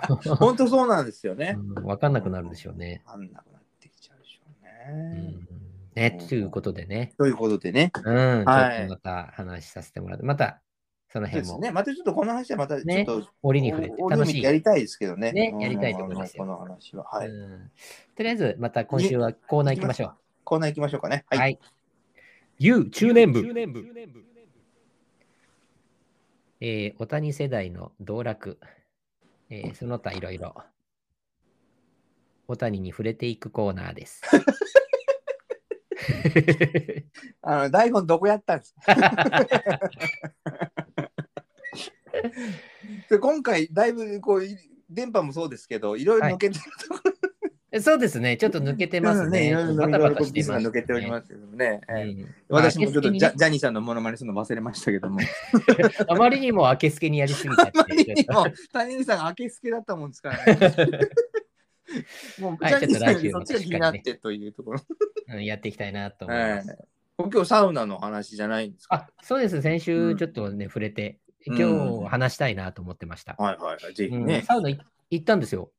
[0.38, 1.58] 本当そうなんですよね。
[1.58, 3.02] うんわかんなくなるでしょうね。
[3.08, 5.32] わかんなくなってきちゃうでしょううね。
[5.32, 5.48] ん、
[5.96, 7.12] ね、ということでね。
[7.18, 10.62] ということでね、うん、はいちょっとまた話させてもらって、また
[11.12, 14.44] その辺もね、またちょっとこの話はまたちょっねと、折に触れてお楽しい。
[14.44, 15.32] やりたいですけどね。
[15.32, 17.06] ねうんやりたいと思いますよこの話は。
[18.16, 20.25] とりあえず、また今週はコーナー行きましょう。
[20.46, 21.26] コーナー行きましょうかね。
[21.30, 21.38] は。
[21.38, 21.60] はいい。
[22.60, 23.42] You 中年部。
[26.62, 28.60] えー、お谷世代の道楽、
[29.50, 30.56] えーその他いろいろ、
[32.48, 34.22] お谷に触れていくコーナーです。
[37.42, 38.96] あの台本どこやったんですか？
[43.10, 44.58] で今回だいぶこうい
[44.90, 47.15] 電波もそうですけどいろいろ抜けてるところ、
[47.82, 49.48] そうですね、ちょっと抜けてますね。
[49.48, 50.68] いろいろバタバタしてます、ね。
[50.68, 51.82] 抜けておりますけどもね。
[51.90, 55.20] ええうん私もちょっとまあジャ,、ジャニーさんのモノマネするの忘れましたけども。
[56.08, 58.14] あまりにも明けすけにやりすぎちゃっあまりて。
[58.14, 60.60] にも谷口さんが明けすけだったもんですからね。
[62.40, 64.82] もうはいジャニーさんよりちょっと来週もそっちが気になってというところ。
[65.30, 66.70] うんやっていきたいなと思います。
[66.70, 66.78] はい
[67.18, 68.96] 今日サウナの話じゃないんですか？
[68.96, 73.36] あそうです、先うん週ちょっとね、触れて、うん今日話したいなと思ってました。
[73.38, 73.94] はいはいはい。
[73.94, 74.42] ぜひうんね。
[74.42, 74.78] サウナい
[75.12, 75.72] 行ったんですよ。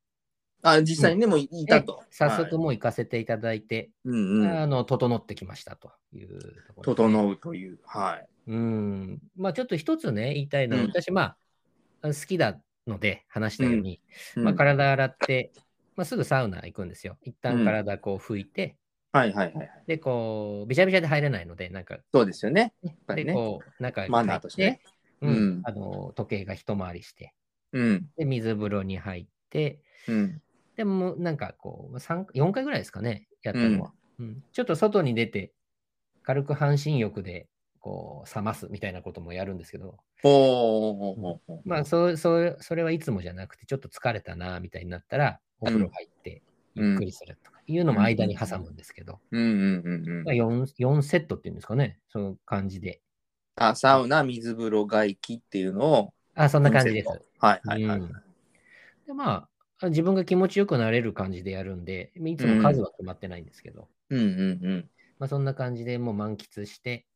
[0.70, 2.02] あ、実際にね、もういたと。
[2.10, 4.58] 早はい速もう行かせていただいて、うんうん。
[4.58, 7.78] あの整ってきましたというところで整うという。
[7.84, 8.28] はい。
[8.48, 9.18] うん。
[9.36, 11.36] まあちょっと一つね、言いたいのは、うん私、ま
[12.02, 14.00] あ、好きなので話したように、
[14.36, 15.52] うんまあ、体洗って、
[15.96, 17.16] まあ、すぐサウナ行くんですよ。
[17.22, 18.76] 一旦うん体こう拭いて、
[19.12, 19.70] はいはいはいはい。
[19.86, 22.74] で、こう、びしゃびしゃで入れないので、なんか、そうですよね。
[23.06, 24.80] ぱりで、ねこう、中にマナーとしてね
[25.22, 27.32] ううんん、あの、時計が一回りして、
[27.72, 28.06] うん。
[28.18, 30.42] で、水風呂に入って、うん。
[30.76, 33.92] でも、なんかこう、三4回ぐらいですかね、やったのは。
[34.18, 35.52] うんちょっと外に出て、
[36.22, 37.48] 軽く半身浴で
[37.80, 41.68] こう冷ますみたいなこともやるんですけど、ほうほうほうほう。
[41.68, 46.42] まあそうそうそれはいつもじゃなくて、ちょっと疲れたなみたいになったら、お風呂入って
[46.76, 50.34] うんゆっくりするとかいうのも間に挟むんですけど、うんうんうんうんまあ、。
[50.34, 53.00] 4, 4セットっていうんですかね、その感じで。
[53.56, 56.14] あ、サウナ、水風呂、外気っていうのを。
[56.34, 57.08] あ、そんな感じです。
[57.38, 57.98] はいはいはい。
[57.98, 58.12] うん
[59.06, 59.48] で、まあ、
[59.82, 64.90] 自分が気持ちよくなれる感じでやるんで、いつも数は決まってないんですけど、うんうんうん。
[65.18, 67.06] まあそんな感じでもう満喫して、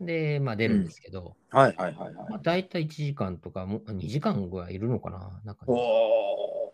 [0.00, 2.40] で、まあ出るんですけど、はいはいはいはいまあ、。
[2.42, 6.72] 大体1時間とかも、2時間ぐらいいるのかななんかね、お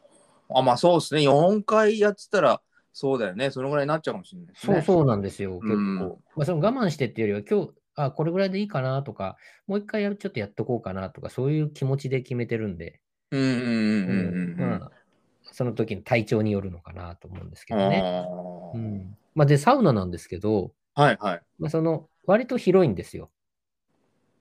[0.54, 1.22] ーあ、まあそうですね。
[1.22, 2.60] 4回やってたら、
[2.92, 3.50] そうだよね。
[3.50, 4.74] そのぐらいになっちゃうかもしれないですね。
[4.76, 5.74] そうそうなんですよ、結構。
[5.74, 13.00] うんまあ、その我慢してっていうよりは、今日、あ、これぐらいでいいかなとか、もう一回やるちょっとやっとこうかなとか、そういう気持ちで決めてるんで、
[15.52, 18.02] その時の体調によるのかなと思うんですけどね。
[18.74, 21.40] うんまあ、で、サウナなんですけど、はいはい。
[21.58, 23.30] まあ、その割と広いんですよ。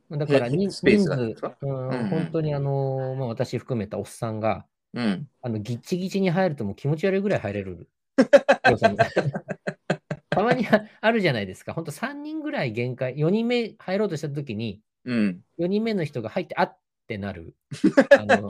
[0.09, 5.27] だからえ人数うんうんうん本当にあの、まあ、私含めたおっさんが、うん。
[5.41, 7.89] あのギッチギチに入るともう気持ち悪いぐらい入れる。
[10.29, 11.73] たまにあ あるじゃないですか。
[11.73, 15.41] 本当3人ぐらい限界、4人目入ろうとした時に、うん。
[15.57, 17.55] 4人目の人が入って、あってなる。
[18.11, 18.49] あの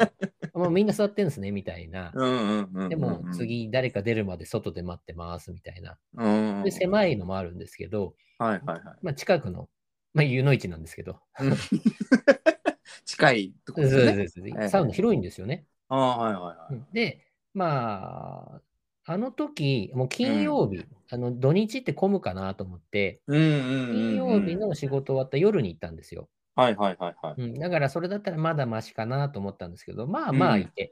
[0.53, 2.11] もうみんな座ってんですね、みたいな。
[2.15, 2.89] うんうんうん。
[2.89, 5.97] でも、次誰か出るまで外で待ってます、みたいな。
[6.15, 6.29] う
[6.61, 6.63] ん。
[6.63, 8.97] で、狭いのもあるんですけど、はいはいはい。
[9.01, 9.69] まあ、近くの、
[10.13, 11.19] まあ、湯の市なんですけど、
[13.05, 14.07] 近いところですね。
[14.07, 15.65] そうですはいサウナ広いんですよね。
[15.89, 16.73] ああ、はいはいはい。
[16.73, 18.61] うんで、まあ、
[19.09, 23.93] あの時、もう金曜日、あの土日って混むかなと思って、うんうんうんうん。
[23.93, 26.29] 金曜日の仕事終わった夜に行ったんですよ。
[26.57, 27.41] はいはいはいはい。
[27.41, 30.91] うん、だからそれだったらまだマシかなと思ったんですけど、まあまあいて、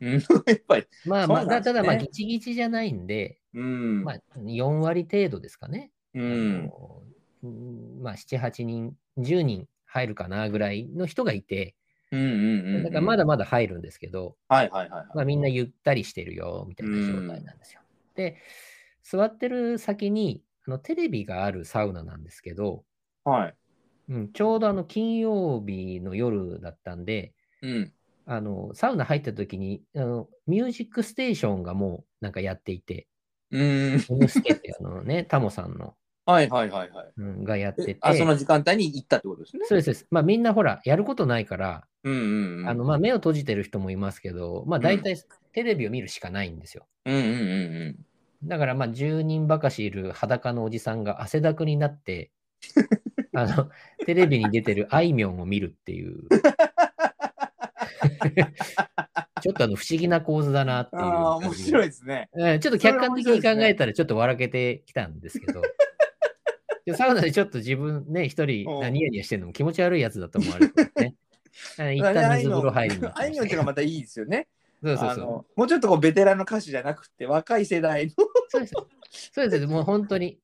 [0.00, 0.12] うん、
[0.48, 0.86] やっぱり。
[1.04, 4.02] まあまあ、ねただまあギチギチじゃないんで、うん。
[4.02, 5.92] まあ4割程度ですかね。
[6.14, 6.72] うあん。
[8.00, 11.76] まあ7、8人、10人入るかなぐらいの人がいて、
[12.10, 12.82] うんうんうん。
[12.84, 15.06] だからまだまだ入るんですけど、はいはいはいはい。
[15.14, 17.82] まあ、みんなゆったりしてるよ、みたいな状態なんですよ。
[18.14, 18.38] で、
[19.02, 22.84] 座ってる先にあのテレビがあるサウナなんですけど、
[23.24, 23.54] はい。
[24.08, 27.92] うん、ちょうどあの金曜日の夜だったんで、うん。
[28.26, 33.06] あのサウナ入った時にあの、ミュージックステーションがもうなんかやっていて、
[33.50, 33.62] うん。
[33.62, 35.94] M ステってあのね、 タモさんの、
[36.26, 37.12] はいはいはいはい。
[37.18, 39.66] うん、がやってて、あ、その時間帯に行ったってことですね。
[39.66, 40.06] そうです。
[40.10, 42.68] まあみんなほら、やることないから、うんうんうん。
[42.68, 45.16] あのまあ目を閉じてる人もいますけど、まあ大体
[45.52, 46.86] テレビを見るしかないんですよ。
[47.04, 47.24] うんうんう
[47.90, 48.06] ん
[48.46, 52.30] だからまあ10人ばかしいる裸のおじさんが汗だくになって、
[53.34, 53.70] あの
[54.06, 56.28] テレビに出てるあいみょんを見るっていう、
[59.40, 61.04] ちょっとあの不思議な構図だなってうん。
[61.04, 61.36] いうあ。
[61.36, 62.28] 面白いですね。
[62.32, 65.62] うんちょっと客観的に考えたらちょっと笑けてきたんですけど、
[66.86, 71.14] でサウナでちょっと自分ね、一人うんニヤニヤしてるのも気持ち悪いやつだと思われてね。
[71.94, 74.48] 一旦水風呂入りに行きまあいみょんっていうのがまたいいですよね。
[74.82, 75.22] そうそうそ
[75.56, 75.58] う。
[75.58, 78.12] もうちょっとこうベテランの歌手じゃなくて若い世代の。
[78.48, 78.74] そうです。
[79.32, 79.66] そうです。
[79.66, 80.38] もう本当に。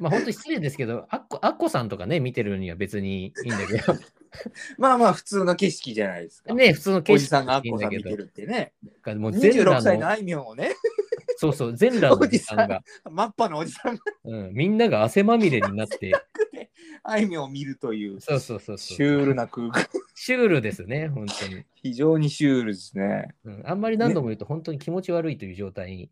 [0.00, 3.94] まあ本当に失礼ですけど、アッコさんとかね、見てるには別にいいんだけど、
[4.78, 6.54] まあまあ普通の景色じゃないですか。
[6.54, 8.72] ね、普通の景色おじさんがアッいいんだけどコさん見て、るってね。
[9.18, 10.72] もう全26裸の、歳のあいみょんをね、
[11.36, 16.12] そうそう、全裸のおじさんが、マッパのおじさんがうん、みんなが汗まみれになって、
[17.02, 18.78] あいみょんを見るというそうそうそう。
[18.78, 19.86] シュールな空間。
[20.14, 21.64] シュールですね、本当に。
[21.74, 23.28] 非常にシュールですね。
[23.44, 26.10] うん、あんまり何度も言うと、本当に気持ち悪いという状態に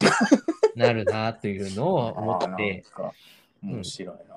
[0.77, 3.13] なるなというのを思って、か
[3.75, 4.37] 面白いな。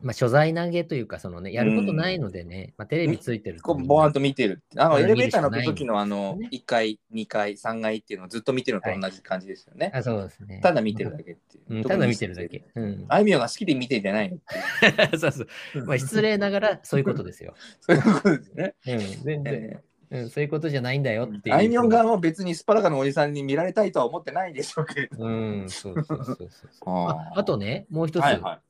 [0.00, 4.62] まあ、所在投げというか、そのね、やることないのでね、まあ、テレビついてるとボワンと見てる。
[4.76, 9.90] あのうんエレベーター乗った見るしかないんですよ時のあのね1階、2階、3階っていうのをずっと見てるのと同じ感じですよね。
[9.92, 10.60] あ、そうですね。
[10.62, 11.74] ただ見てるだけっていう。
[11.78, 12.64] うん、ただ見てるだけ。
[12.76, 13.06] うん。
[13.08, 14.38] あいみょんが好きで見てんじゃないの
[15.18, 15.84] そうそう。
[15.84, 17.54] まあ、失礼ながらそういうことですよ。
[17.80, 18.74] そういうことですね。
[18.86, 21.40] うん、全然、えうん、そういうことじゃないんだよっていう。
[21.46, 25.24] えあいみょん側も別にスパラカのおじさんに見られたいとは思ってないでしょうけれど。
[25.24, 26.48] うん、そうそうそうそう
[26.88, 27.38] ああ。
[27.38, 28.60] あとね、もう一つ、はいはい。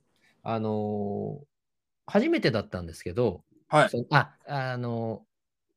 [0.43, 1.45] あのー
[2.11, 3.91] 初めてだったんですけど、はい。
[3.91, 5.29] そあ、あのー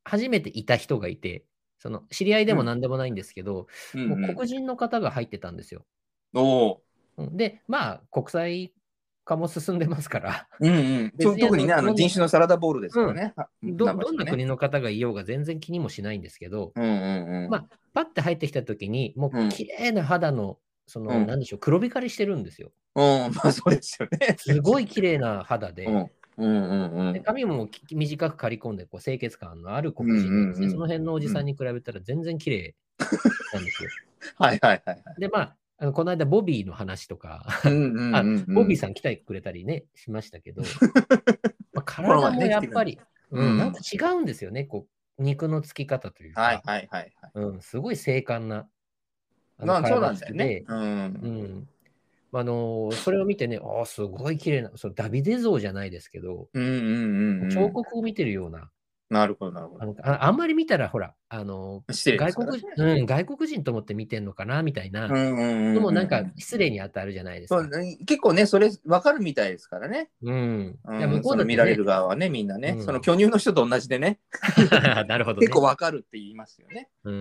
[0.04, 1.46] 初めていた人がいて、
[1.78, 5.86] その知り合いでも何でもないんですけど、うんうもうん黒人の方が入ってたんですよ。
[6.34, 6.82] おお
[7.18, 8.74] うんで、まあ、国際
[9.24, 10.68] 化も進んでますから、ー。
[10.68, 11.38] うんうん。
[11.40, 13.34] 特にね、あの人種のサラダボールですからね。
[13.64, 17.50] どナンバーねどんな国の方がいようが全然気にもしないんですけど、うんうんうん。
[17.50, 20.58] まあパッて入ってきたときに、もううん綺麗な肌の、
[20.88, 22.72] その、うんなんでしょう、黒光りしてるんですよ。
[22.96, 24.36] うん、まあそうですよね。
[24.38, 27.14] すごい綺麗な肌で、うんうんうんうん。
[27.14, 32.76] で髪もき短く刈り込んでこう清潔感のある黒人なんですね、うんうんうんその辺のおじさんに比べたら全然綺麗
[33.54, 33.90] なんですよ。
[34.38, 35.20] はいはいはいはい。
[35.20, 37.70] で、まあ、あのこの間、ボビーの話とか、ボ
[38.66, 40.62] ビーさん来てくれたりね、しましたけど、
[41.74, 43.00] まあ、体もやっぱり、
[43.32, 44.86] うんうん、なんか違うんですよね、こ
[45.18, 47.32] う肉のつき方というか、はいはいはいはい。
[47.34, 48.70] うん、すごい精悍な。
[49.58, 49.80] そうな
[50.12, 50.64] んだよね。
[50.68, 50.80] うん。
[50.80, 51.70] うん。
[52.32, 57.50] あのそれを見てね、ああ、すごい綺麗な、そのダビデ像じゃないですけど、うんうんうんうん。
[57.50, 58.70] 彫刻を見てるような、
[59.12, 59.84] なるほどなるほど。
[59.84, 65.76] あのああんまり見たら、ほら、あの失礼で外国、うん、外国人と思って見てんのかなみたいなうんうんうん。
[65.76, 67.60] のもなんか失礼に当たるじゃないですか。
[67.60, 70.10] そうね結構ね、それ分かるみたいですからね。
[70.24, 70.80] うん。
[70.86, 74.20] うんいや向こうだってね見られる側はね、みんなね、うんその巨乳の人と同じでね、
[75.08, 75.48] なるほど、ね。
[75.48, 76.88] 結構分かるって言いますよね。
[77.04, 77.14] うん。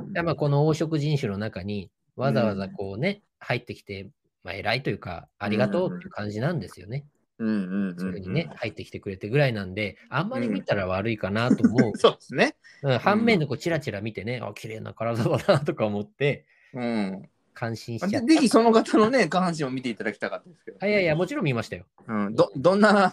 [0.00, 4.10] うんでまあ、この黄色人種の中に、わざわざこうね、入ってきて、
[4.42, 7.04] まあ、偉いというか、ありがとうっていう感じなんですよね。
[7.38, 11.92] うんうんうんそういうふうにね、入ってきてくれてぐらいなんで、あんまり見たら悪いかなと思う。
[11.98, 12.56] そうですね。
[12.82, 17.28] うん、反面でこうチラチラ見てね、あ、綺麗な体だなとか思って、うん。
[17.54, 20.78] 感心しちゃぜひその方のね、 下半身を見ていただきたかったですけど。
[20.80, 21.84] あいやいや、もちろん見ましたよ。
[22.06, 23.12] うん、どどんな、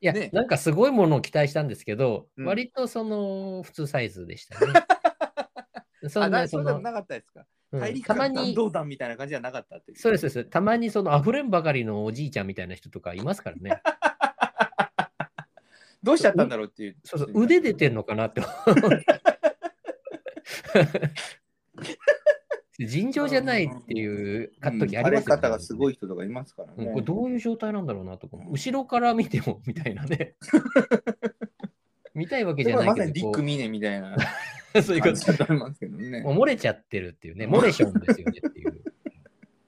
[0.00, 4.72] いや、ねなんかすごいものを期待したんですけど、うん割とその普通サイズでしたね。
[6.10, 7.46] そあんなそのななかったですか？
[7.72, 9.98] うん大陸たまに、間弾道弾みたいな感じじゃなかったっていう。
[9.98, 10.50] そうですそうです。
[10.52, 13.80] たまにその溢れんばかりのおじいちゃんみたいな人とかいますからね。
[16.02, 16.96] どうしちゃったんだろうっていう。
[17.04, 18.42] そうそう、腕出てんのかなって。
[22.78, 24.06] 尋常じゃないってい
[24.44, 25.36] ううん時ありますよね。
[25.36, 26.86] 垂れ方がすごい人とかいますからね。
[26.86, 30.34] うんこれどういう状態なんだろうなとか、後ろから見てもみたいなね。
[32.14, 34.16] 見たいわけじゃないけどまさにディック・こミネみたいなう、
[34.82, 36.20] そういうことだと思いますけどね。
[36.22, 38.82] もう漏れちゃってるっていうね、モレションですよねっていう。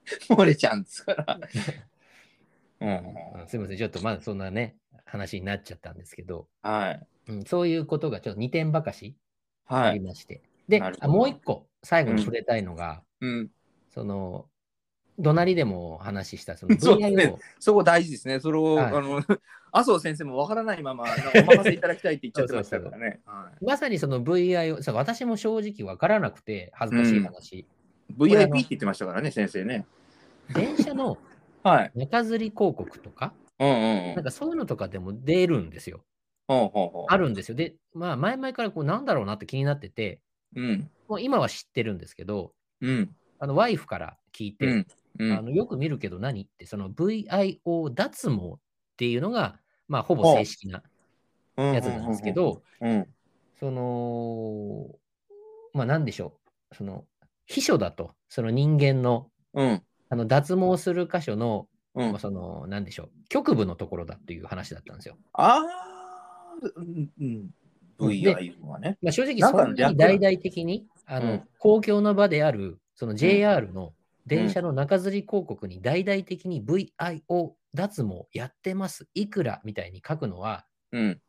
[0.29, 1.39] 漏れちゃうんですから。
[2.81, 2.89] うん。
[3.39, 4.75] うんすみません、ちょっとまだそんなね、
[5.05, 7.07] 話になっちゃったんですけど、はい。
[7.27, 9.15] うん、そういうことがちょっと2点ばかし
[9.67, 9.95] あはい。
[9.95, 10.41] りまして。
[10.67, 13.49] でなるほどあ、もう一個、最後に触れたいのが、うん。
[13.93, 14.49] その、
[15.21, 18.39] 隣でもお話しした、そのそうですね VIO、そこ大事ですね。
[18.39, 19.21] それを、はいあの、
[19.75, 21.03] 麻生先生もわからないまま、
[21.35, 23.19] お任せいただきたいって言っちゃってましたからね。
[23.25, 27.65] はいまさにその VIO、そう私も正直わからなくて、恥ずかしい話。
[28.17, 29.85] VIP れあのって言ってましたからね、先生ね。
[30.53, 31.17] 電車の
[31.61, 31.91] はい。
[31.93, 34.15] 中吊り広告とか、うんうんうん。
[34.15, 36.05] なんかそういうのとかでも出るんですよ。
[36.47, 37.55] ほうほうほうあるんですよ。
[37.55, 40.21] で、まあ、前々からこうなんだろうなって気になってて、
[40.55, 40.89] うん。
[41.09, 43.15] もう今は知ってるんですけど、うん。
[43.39, 44.87] あのワイフから聞いて、うん。
[45.17, 48.57] うんあのよく見るけど何って、その VIO 脱毛っ
[48.97, 50.83] ていうのが、まあ、ほぼ正式な
[51.57, 53.07] やつなんですけ、ど、うん。
[53.59, 54.87] その、
[55.73, 56.39] まあ、なんでしょ
[56.71, 57.05] う、その、
[57.45, 59.81] 秘書だと、その人間の、うん。
[60.09, 65.17] あの脱毛する箇所の、うんまあ、その、なんでしょう、局部のところだっていう話だったんですよ。
[65.33, 67.49] ああ、うんうん。
[67.99, 68.97] VI はね。
[69.01, 73.94] まあ、正直、そんなに大々的に、あの、うん公共の場である、その JR の
[74.25, 81.21] 電車の中吊り広告に大々的に VIO 脱毛やってます、いくらみたいに書くのは、うん。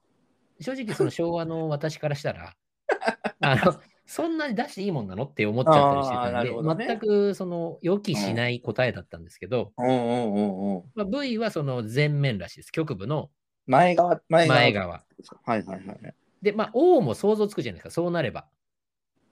[0.61, 2.55] 正直その昭和の私からしたら、
[3.41, 9.73] あの、そんなに出していいもんなのって思っちゃったりしてたんるほどね全くその予期しない答えだったんですけど。
[9.77, 12.73] まあ、V はその前面らしいです。
[12.73, 13.31] 局部の
[13.67, 14.61] 前側、前側。
[14.61, 15.05] 前側。
[15.45, 16.15] はいはいはい。
[16.41, 18.47] で、まあ、O も想像つくじゃないですか、そうなれば。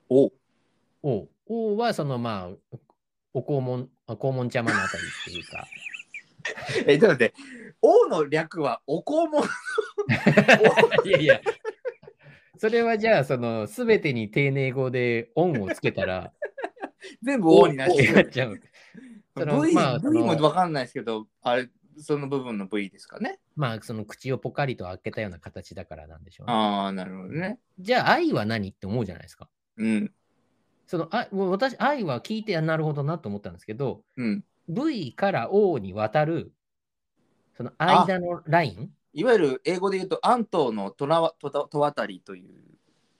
[0.09, 0.31] お
[1.01, 2.77] O, o はそのまあ、
[3.35, 5.67] お肛門、あ肛門ちゃまのあたりっていうか、
[6.87, 7.33] え、ちょっと待って、
[7.81, 9.43] 王の略はお肛門？
[11.03, 11.41] いやいや、
[12.57, 16.31] それはじゃあ、その、すべてに丁寧語でオンをつけたら、
[17.21, 18.57] 全部王になっちゃう。
[19.37, 23.41] その V, まあそ v のもわかんないですけど、あれ、その部分の V ですかね？
[23.57, 26.53] まあ、その口をポカリと開けたような形だからなんでしょうね。
[26.53, 27.59] ああ、なるほどね。
[27.79, 29.49] じゃあ、愛は何って思うじゃないですか。
[29.75, 30.13] うん。
[30.87, 34.43] そのあもう私、愛は聞いてなるほどなと思ったんですけど、うん。
[34.67, 36.51] V から O に渡る、
[37.55, 38.91] その間のライン？
[39.13, 42.49] いわゆる英語で言うと、アントのとなわとと渡りという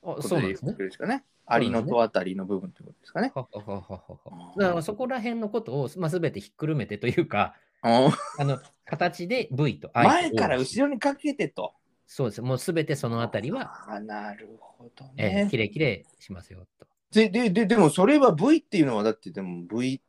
[0.03, 1.24] あことですねですかね。
[1.45, 3.32] アリのと渡りの部分ということですかね。
[3.36, 8.09] はははだからそこら辺のことを、まあ、全てひっくるめてというか、お
[8.39, 11.74] あの形で V と I 前から後ろにかけてと。
[12.07, 12.41] そうです。
[12.41, 15.57] もう全てそのあたりは、あーなるほどえー、ねき。
[15.57, 16.88] れいきれいしますよと。
[17.16, 20.01] で、で、で、でもそれは V っていうのはだってでも V、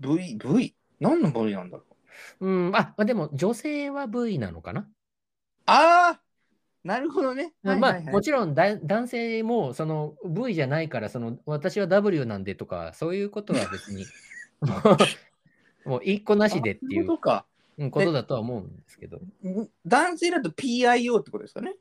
[0.00, 1.84] V、V、何の V なんだろ
[2.40, 2.46] う？
[2.46, 4.86] うん、あ、まあでも女性は V なのかな？
[5.66, 6.20] ああ
[6.84, 7.54] なるほどね。
[7.62, 14.04] まあ、はいはいはいもちろんだ男性もその V じゃないから、その私は W なんでとか、そういうことは別に、
[15.86, 17.46] もう一個なしでっていそうとか。
[17.46, 17.52] うん
[17.90, 19.16] ことだとは思うんですけど。
[19.16, 21.74] ん男性だと PIO ってことですかね？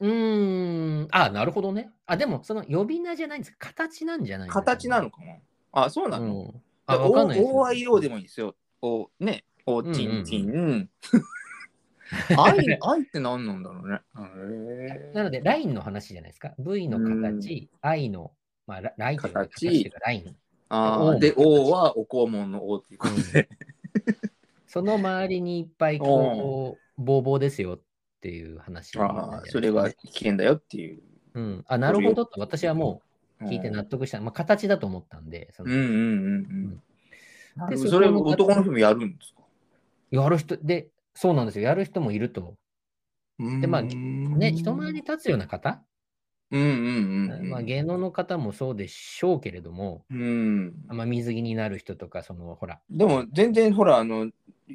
[0.00, 1.90] うーん、あ、なるほどね。
[2.06, 3.68] あ、でもその呼び名じゃないんですか。
[3.68, 5.34] 形なんじゃない形なのかな。
[5.72, 7.52] あ、そうなの、うん、あ、わかんないです。
[7.52, 8.56] OIO でもいいですよ。
[8.82, 10.88] おね、おちんちん。
[12.36, 14.00] 愛愛って何なんだろうね。
[15.14, 16.54] なので、ラインの話じゃないですか。
[16.58, 18.32] V の形、I の、
[18.66, 20.36] まあ、ララインというか形ライン。
[20.70, 23.48] あで、O はお肛門の O っていうことで。
[24.66, 27.80] その周りにいっぱいこう、ボーボーですよっ
[28.20, 31.02] ていう話ああ、それは危険だよっていう。
[31.34, 31.64] うん。
[31.66, 33.02] あ、なるほどと私はも
[33.40, 34.20] う聞いてうん納得した。
[34.20, 36.82] まあ、形だと思ったんで、そのうんうんうん
[37.58, 37.70] うん。
[37.70, 39.42] でそれ男の人もやるんですか？
[40.10, 41.64] やる人、で、そうなんですよ。
[41.64, 42.56] やる人もいると。
[43.38, 45.82] でまあね、ね人前に立つような方、
[46.50, 47.50] うんうんうんうん。
[47.50, 50.74] まあ、芸能の方もそうでしょうけれども、うん。
[50.88, 54.30] まあ、水着になる人とか、その、ほら、でも全然ほら、あの、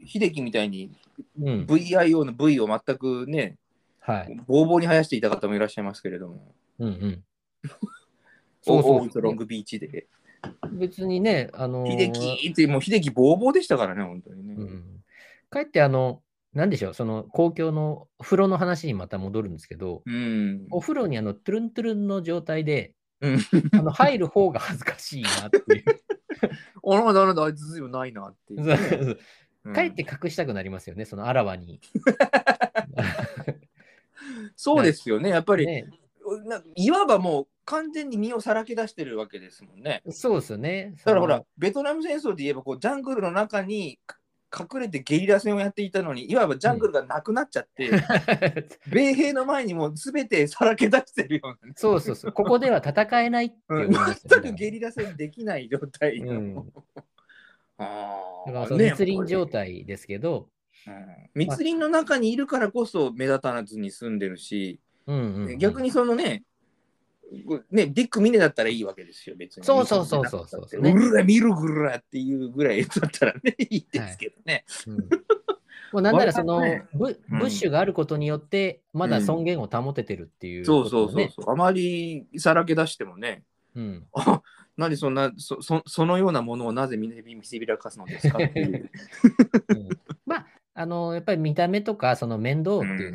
[0.05, 0.91] 秀樹みたいに
[1.39, 3.55] うん、VIO の V を全くね、
[3.99, 4.39] はい。
[4.47, 6.53] ボーボーに生やしていた方もいらっしゃいますけれども。
[6.79, 7.23] うんうん。
[8.61, 9.21] そうそう。
[9.21, 10.07] ロングビーチで。
[10.71, 14.55] 別にね、あのー秀樹って、もう秀樹ボーボーでしたからね、本当にね。
[14.55, 15.03] うん、
[15.49, 16.21] かえってあの、
[16.55, 20.65] なんでしょう、その公共の風呂の話にまた戻るんですけど、うん。
[20.71, 23.39] お風呂にあのトゥルントゥルンの状態で、うん。
[23.73, 25.83] あの入る方が恥ずかしいなっていう。
[26.87, 28.77] あらだなんだ、あいつずいぶんないなっていうね。
[29.01, 29.17] うん
[29.73, 31.81] かえって隠したくなりますよね、そのあらわに。
[34.55, 35.89] そうですよね、やっぱり、ね、
[36.45, 40.03] ないわばもう完全に身をさらけ出してるわけですもんね。
[40.11, 40.93] そうですよね。
[40.99, 43.99] だからほら、ベトナム戦争で言えばこうジャングルの中に
[44.57, 48.01] 隠れてゲリラ戦をやっていたのに、いわばジャングルがなくなっちゃって、その
[48.87, 56.31] 米兵の前にもう全てさらけ出してるようなね、そうそうそう、ここでは戦えないっていますよね全くゲリラ戦できない状態の。
[56.31, 56.73] うん。
[57.77, 60.49] あだからそのーね密林状態ですけど、
[60.87, 61.29] うん。
[61.35, 65.57] 密林の中にいるからこそ目立たずに住んでるし、うんうんうん。
[65.57, 66.43] 逆にそのね、
[67.71, 69.63] ね、ディック・ミネだったらいいわけですよ、別に。
[69.63, 70.81] そうそうそうそうそうう。
[70.81, 74.65] るら、見るぐらっていうぐらいだったらね、いいですけどね。
[74.87, 74.97] うん。
[75.91, 76.87] もうなんならそのね。
[76.93, 77.39] ブうん。
[77.39, 81.13] ブッシュがあることによって、まだ尊厳を保ててるっていうそうことをね。
[81.13, 81.53] そうそうそう。
[81.53, 83.43] あまりさらけ出してもね、
[83.75, 84.05] うん。
[84.13, 84.41] あ
[84.77, 87.09] 何そんなそそ、そのようなものをなぜ見
[87.43, 88.91] せびらかすのですかっていう。
[89.69, 89.89] うん。
[90.25, 93.13] まあ、あの、やっぱり見た目とか、その面倒っていう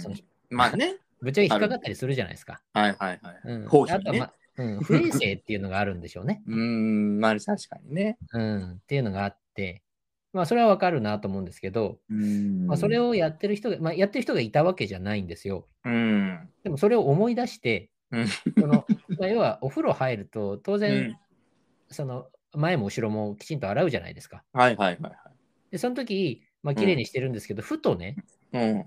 [0.49, 2.63] まあね、ぶっちゃけ引っかかったりするじゃないですか。
[2.73, 3.41] はいはいはい。
[3.45, 6.43] うん、ねあとは、まあうん、 不衛生っていうのがあるんでしょうね。
[6.49, 8.19] うーん、まあ確かにね。
[8.33, 9.83] うん、っていうのがあって、
[10.33, 15.67] まあ、それはわかるなと思うんですけど、うーんまあ、それをやってる人が、まあ、やってる人がいたわけじゃないんですよ。
[15.85, 16.49] うん。
[16.63, 18.87] でもそれを思い出して、うんその
[19.19, 21.17] まあ、要はお風呂入ると、当然、うん
[21.93, 24.45] その前も後ろもきちんと洗うじゃないですか。
[24.53, 25.13] はいはいはい
[25.73, 28.17] で、その時、まあ綺麗にしてるんですけど、ふとね、
[28.53, 28.71] はい。
[28.71, 28.85] うん。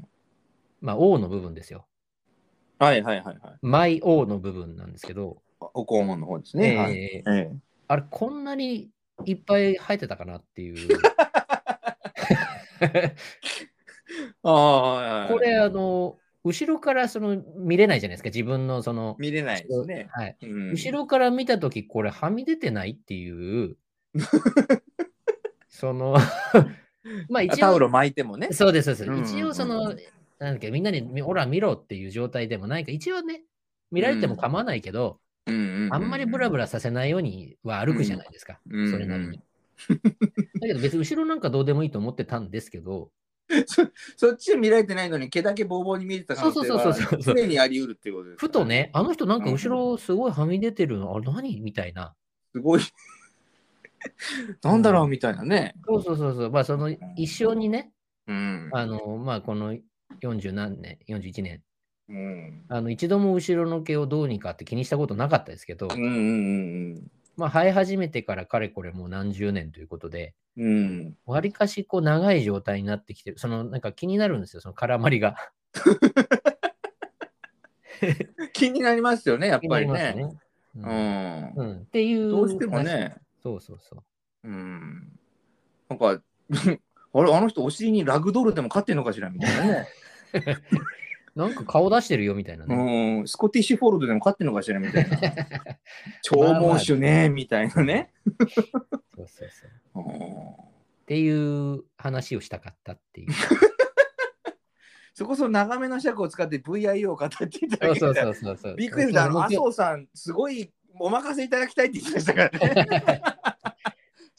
[0.81, 1.86] まあ、王の部分ですよ。
[2.80, 3.38] はいはいはいはい。
[3.61, 6.78] マイ王の部分なんですけど、お肛門の方ですね。
[6.78, 6.97] はい。
[6.97, 7.57] えーええ
[7.88, 8.89] あれ、こんなに
[9.26, 10.88] いっぱい生えてたかなっていう。
[14.43, 20.07] あこれ、あの、後ろからその見れないじゃないですか、自分のその、見れないですね。
[20.11, 23.78] はい、うん後ろから見たとき、これ、はみ出てないっていう、
[25.69, 26.15] その、
[27.30, 28.49] まあ一応、タオル巻いてもね。
[28.51, 29.11] そうです、そうです。
[29.11, 29.93] うんうんうん一応、その、
[30.43, 33.43] なんだっけ、みんなに、みほら、見ろっていう状態でもないか、一応ね、
[33.91, 39.41] 見られても構わないけど、うんあんまりブラブラさせないようには歩くじゃないですか、うんそれなりに。
[40.61, 43.11] だけど別に後ろなんかどうでもいいと思ってたんですけど、
[43.65, 43.83] そ
[44.15, 48.65] そっちは見られてないのに毛だけボーボーに見えてた可能性そうそうそうそうそうは常にあり得るっていうことです、ふと。
[48.65, 51.59] ね、あの人なんか後ろすごいはみ出てるの、あれ何？
[51.61, 52.13] みたいな。
[52.53, 52.81] すごい。
[54.63, 55.75] なんだろうみたいなね。
[55.85, 57.91] そうそうそうそう、まあその一生にね、
[58.27, 58.69] うん。
[58.71, 59.75] あの、まあこの
[60.22, 61.61] 40何年、41年、
[62.09, 62.66] うん。
[62.70, 66.07] あの一度も後ろの毛をどうにかって気にしたことなかったですけど、うんう
[66.95, 67.03] ん
[67.36, 71.18] まあ生え始めてからかれこれもう何十年ということで、うんうん。
[71.26, 75.36] わりかしこう長い状態になってきてる、そのなんか気になるんですよ、その絡まりが。
[78.53, 79.93] 気になりますよね、やっぱりね。
[79.93, 80.30] ね。
[80.76, 81.53] ううんん。
[81.55, 82.30] うんっていう。
[82.30, 83.16] どうしてもね。
[83.41, 84.47] そうそうそう。
[84.47, 85.20] うん。
[85.89, 86.22] なんか、
[87.16, 89.88] あれ、あの人、お尻にラグドールでも飼ってんのかしらみたいなね。
[91.36, 93.19] なんか顔出してるよみたいなね。
[93.19, 93.27] うん。
[93.27, 95.17] スコティッシュフォールドでも飼ってんのかしらみたいな。
[96.21, 98.11] 超猛種ね、みたいなね。
[99.15, 100.03] そうそうそう。
[100.05, 100.73] うん
[101.03, 103.31] っていう話をしたかったっていう。
[105.13, 108.75] そこそ長めの尺を使って VIO を語っていたそうそうだけでそうそうそう。
[108.75, 109.25] びっくりした。
[109.25, 113.21] あの、そう麻生さん、すごいお任せいただきたいって言ってましたからね。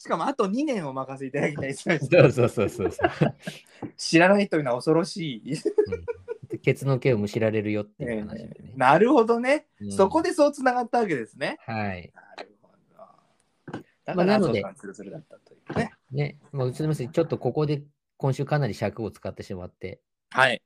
[0.05, 3.33] しかも、あと2年お任せいただきたいって言ってましたそうそうそうそうそう。
[3.97, 5.53] 知らないというのは恐ろしい。
[6.51, 8.73] うん、 ケツの毛をむしられるよっていう話でね。
[8.75, 9.65] なるほどね。
[9.81, 11.57] うんそこでそうつながったわけですね。
[11.61, 12.13] はい。
[12.13, 12.69] なるほ
[13.73, 13.79] ど。
[14.05, 14.39] だまあな
[14.75, 16.15] ツルツルだったという。
[16.15, 17.81] ね、まあ、うちの店、ちょっとここで
[18.17, 20.61] 今週かなり尺を使ってしまって、はい。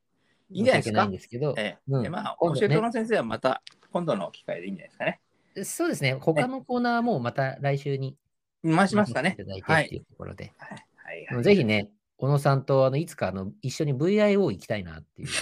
[0.50, 1.08] いいんじゃないですか？
[1.08, 3.64] ですけど、ええうんでまあ、教えての先生はまた
[3.94, 5.22] 今度の機会でいいんじゃないですかね。
[5.64, 8.18] そうですね、他のコーナーもまた来週に
[8.64, 9.44] 回しますかねい。
[9.44, 15.28] ただいはいてっていうところで、はいはいぜひね、小野さんとあのいつかあの一緒に VIO 行きたいなっていう。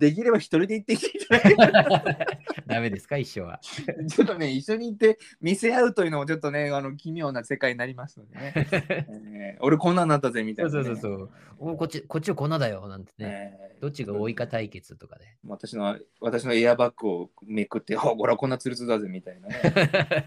[0.00, 2.26] できれば一人で行ってきていただけ
[2.66, 3.60] ダメですか、一緒は。
[4.08, 9.06] ちょっとね、一緒に行って見せ合うというのもちょっとね、あの奇妙な世界になりますのでね。
[9.54, 10.96] えー俺こんなんなったぜみたそいうな、ね。
[10.96, 11.30] そうそうそう。
[11.72, 13.58] おこっち、こっちはこんなだよ、なんてね。
[13.62, 15.24] えーどっちが多いか対決とかで。
[15.46, 20.26] 私の私のエアバッグをめくって、あ、ほら、こんなツルツルだぜみたいなね。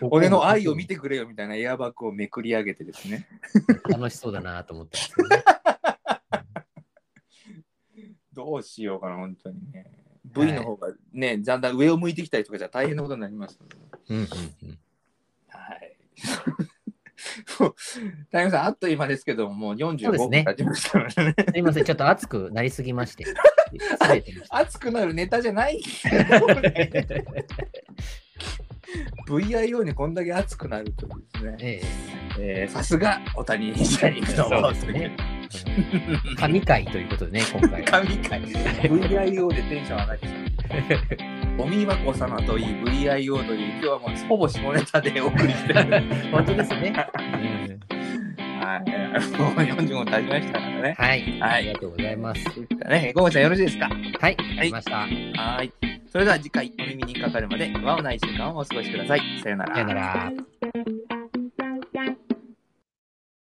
[0.00, 3.28] 俺の愛を見てくれよみたいなエアバッグをめくり上げてですね。
[3.88, 5.44] 楽しそうだなと思ったんですけどね。
[8.32, 9.90] どうしようかな、本当にね。
[10.24, 13.76] V の方がね、だんだん上を向いてきたりとかじゃ大変なことになりますので。
[14.08, 14.26] うんうんう
[14.72, 14.78] ん。
[15.48, 15.96] はい。
[18.30, 21.34] 谷山さん、あっという間ですけども、もう45分そうですね経ちましたのでね。
[21.52, 23.24] すいません、ちょっと熱くなりすぎまして。
[24.50, 25.82] 熱くなるネタじゃない。
[29.28, 31.56] VIO にこんだけ熱くなるというですね。
[31.60, 31.82] え
[32.38, 35.16] えーさすが、お谷にじゃに行くと思そうですね。
[35.20, 35.38] うん
[36.36, 37.86] 神回ということでね、今回は。
[37.86, 38.42] 神回。
[38.42, 41.66] VIO でテンション上がってしまう。
[41.66, 45.84] おみわこ様といい VIO といい、今日はもうほぼ下ネタでお送りしてる。
[46.30, 46.94] 本当ですね。
[48.68, 48.80] はい。
[49.38, 50.94] もう45分経ちましたからね。
[50.98, 52.44] はい、はいありがとうございます。
[52.88, 53.88] ね、ゴーちゃんよろしいですか？
[54.20, 54.96] はい、い来ました。
[54.96, 55.72] はい。
[56.12, 59.20] それでは次回お耳にかかるまで、和をない週間をお過ごしください。
[59.42, 59.74] さよなら。
[59.74, 60.32] さよなら。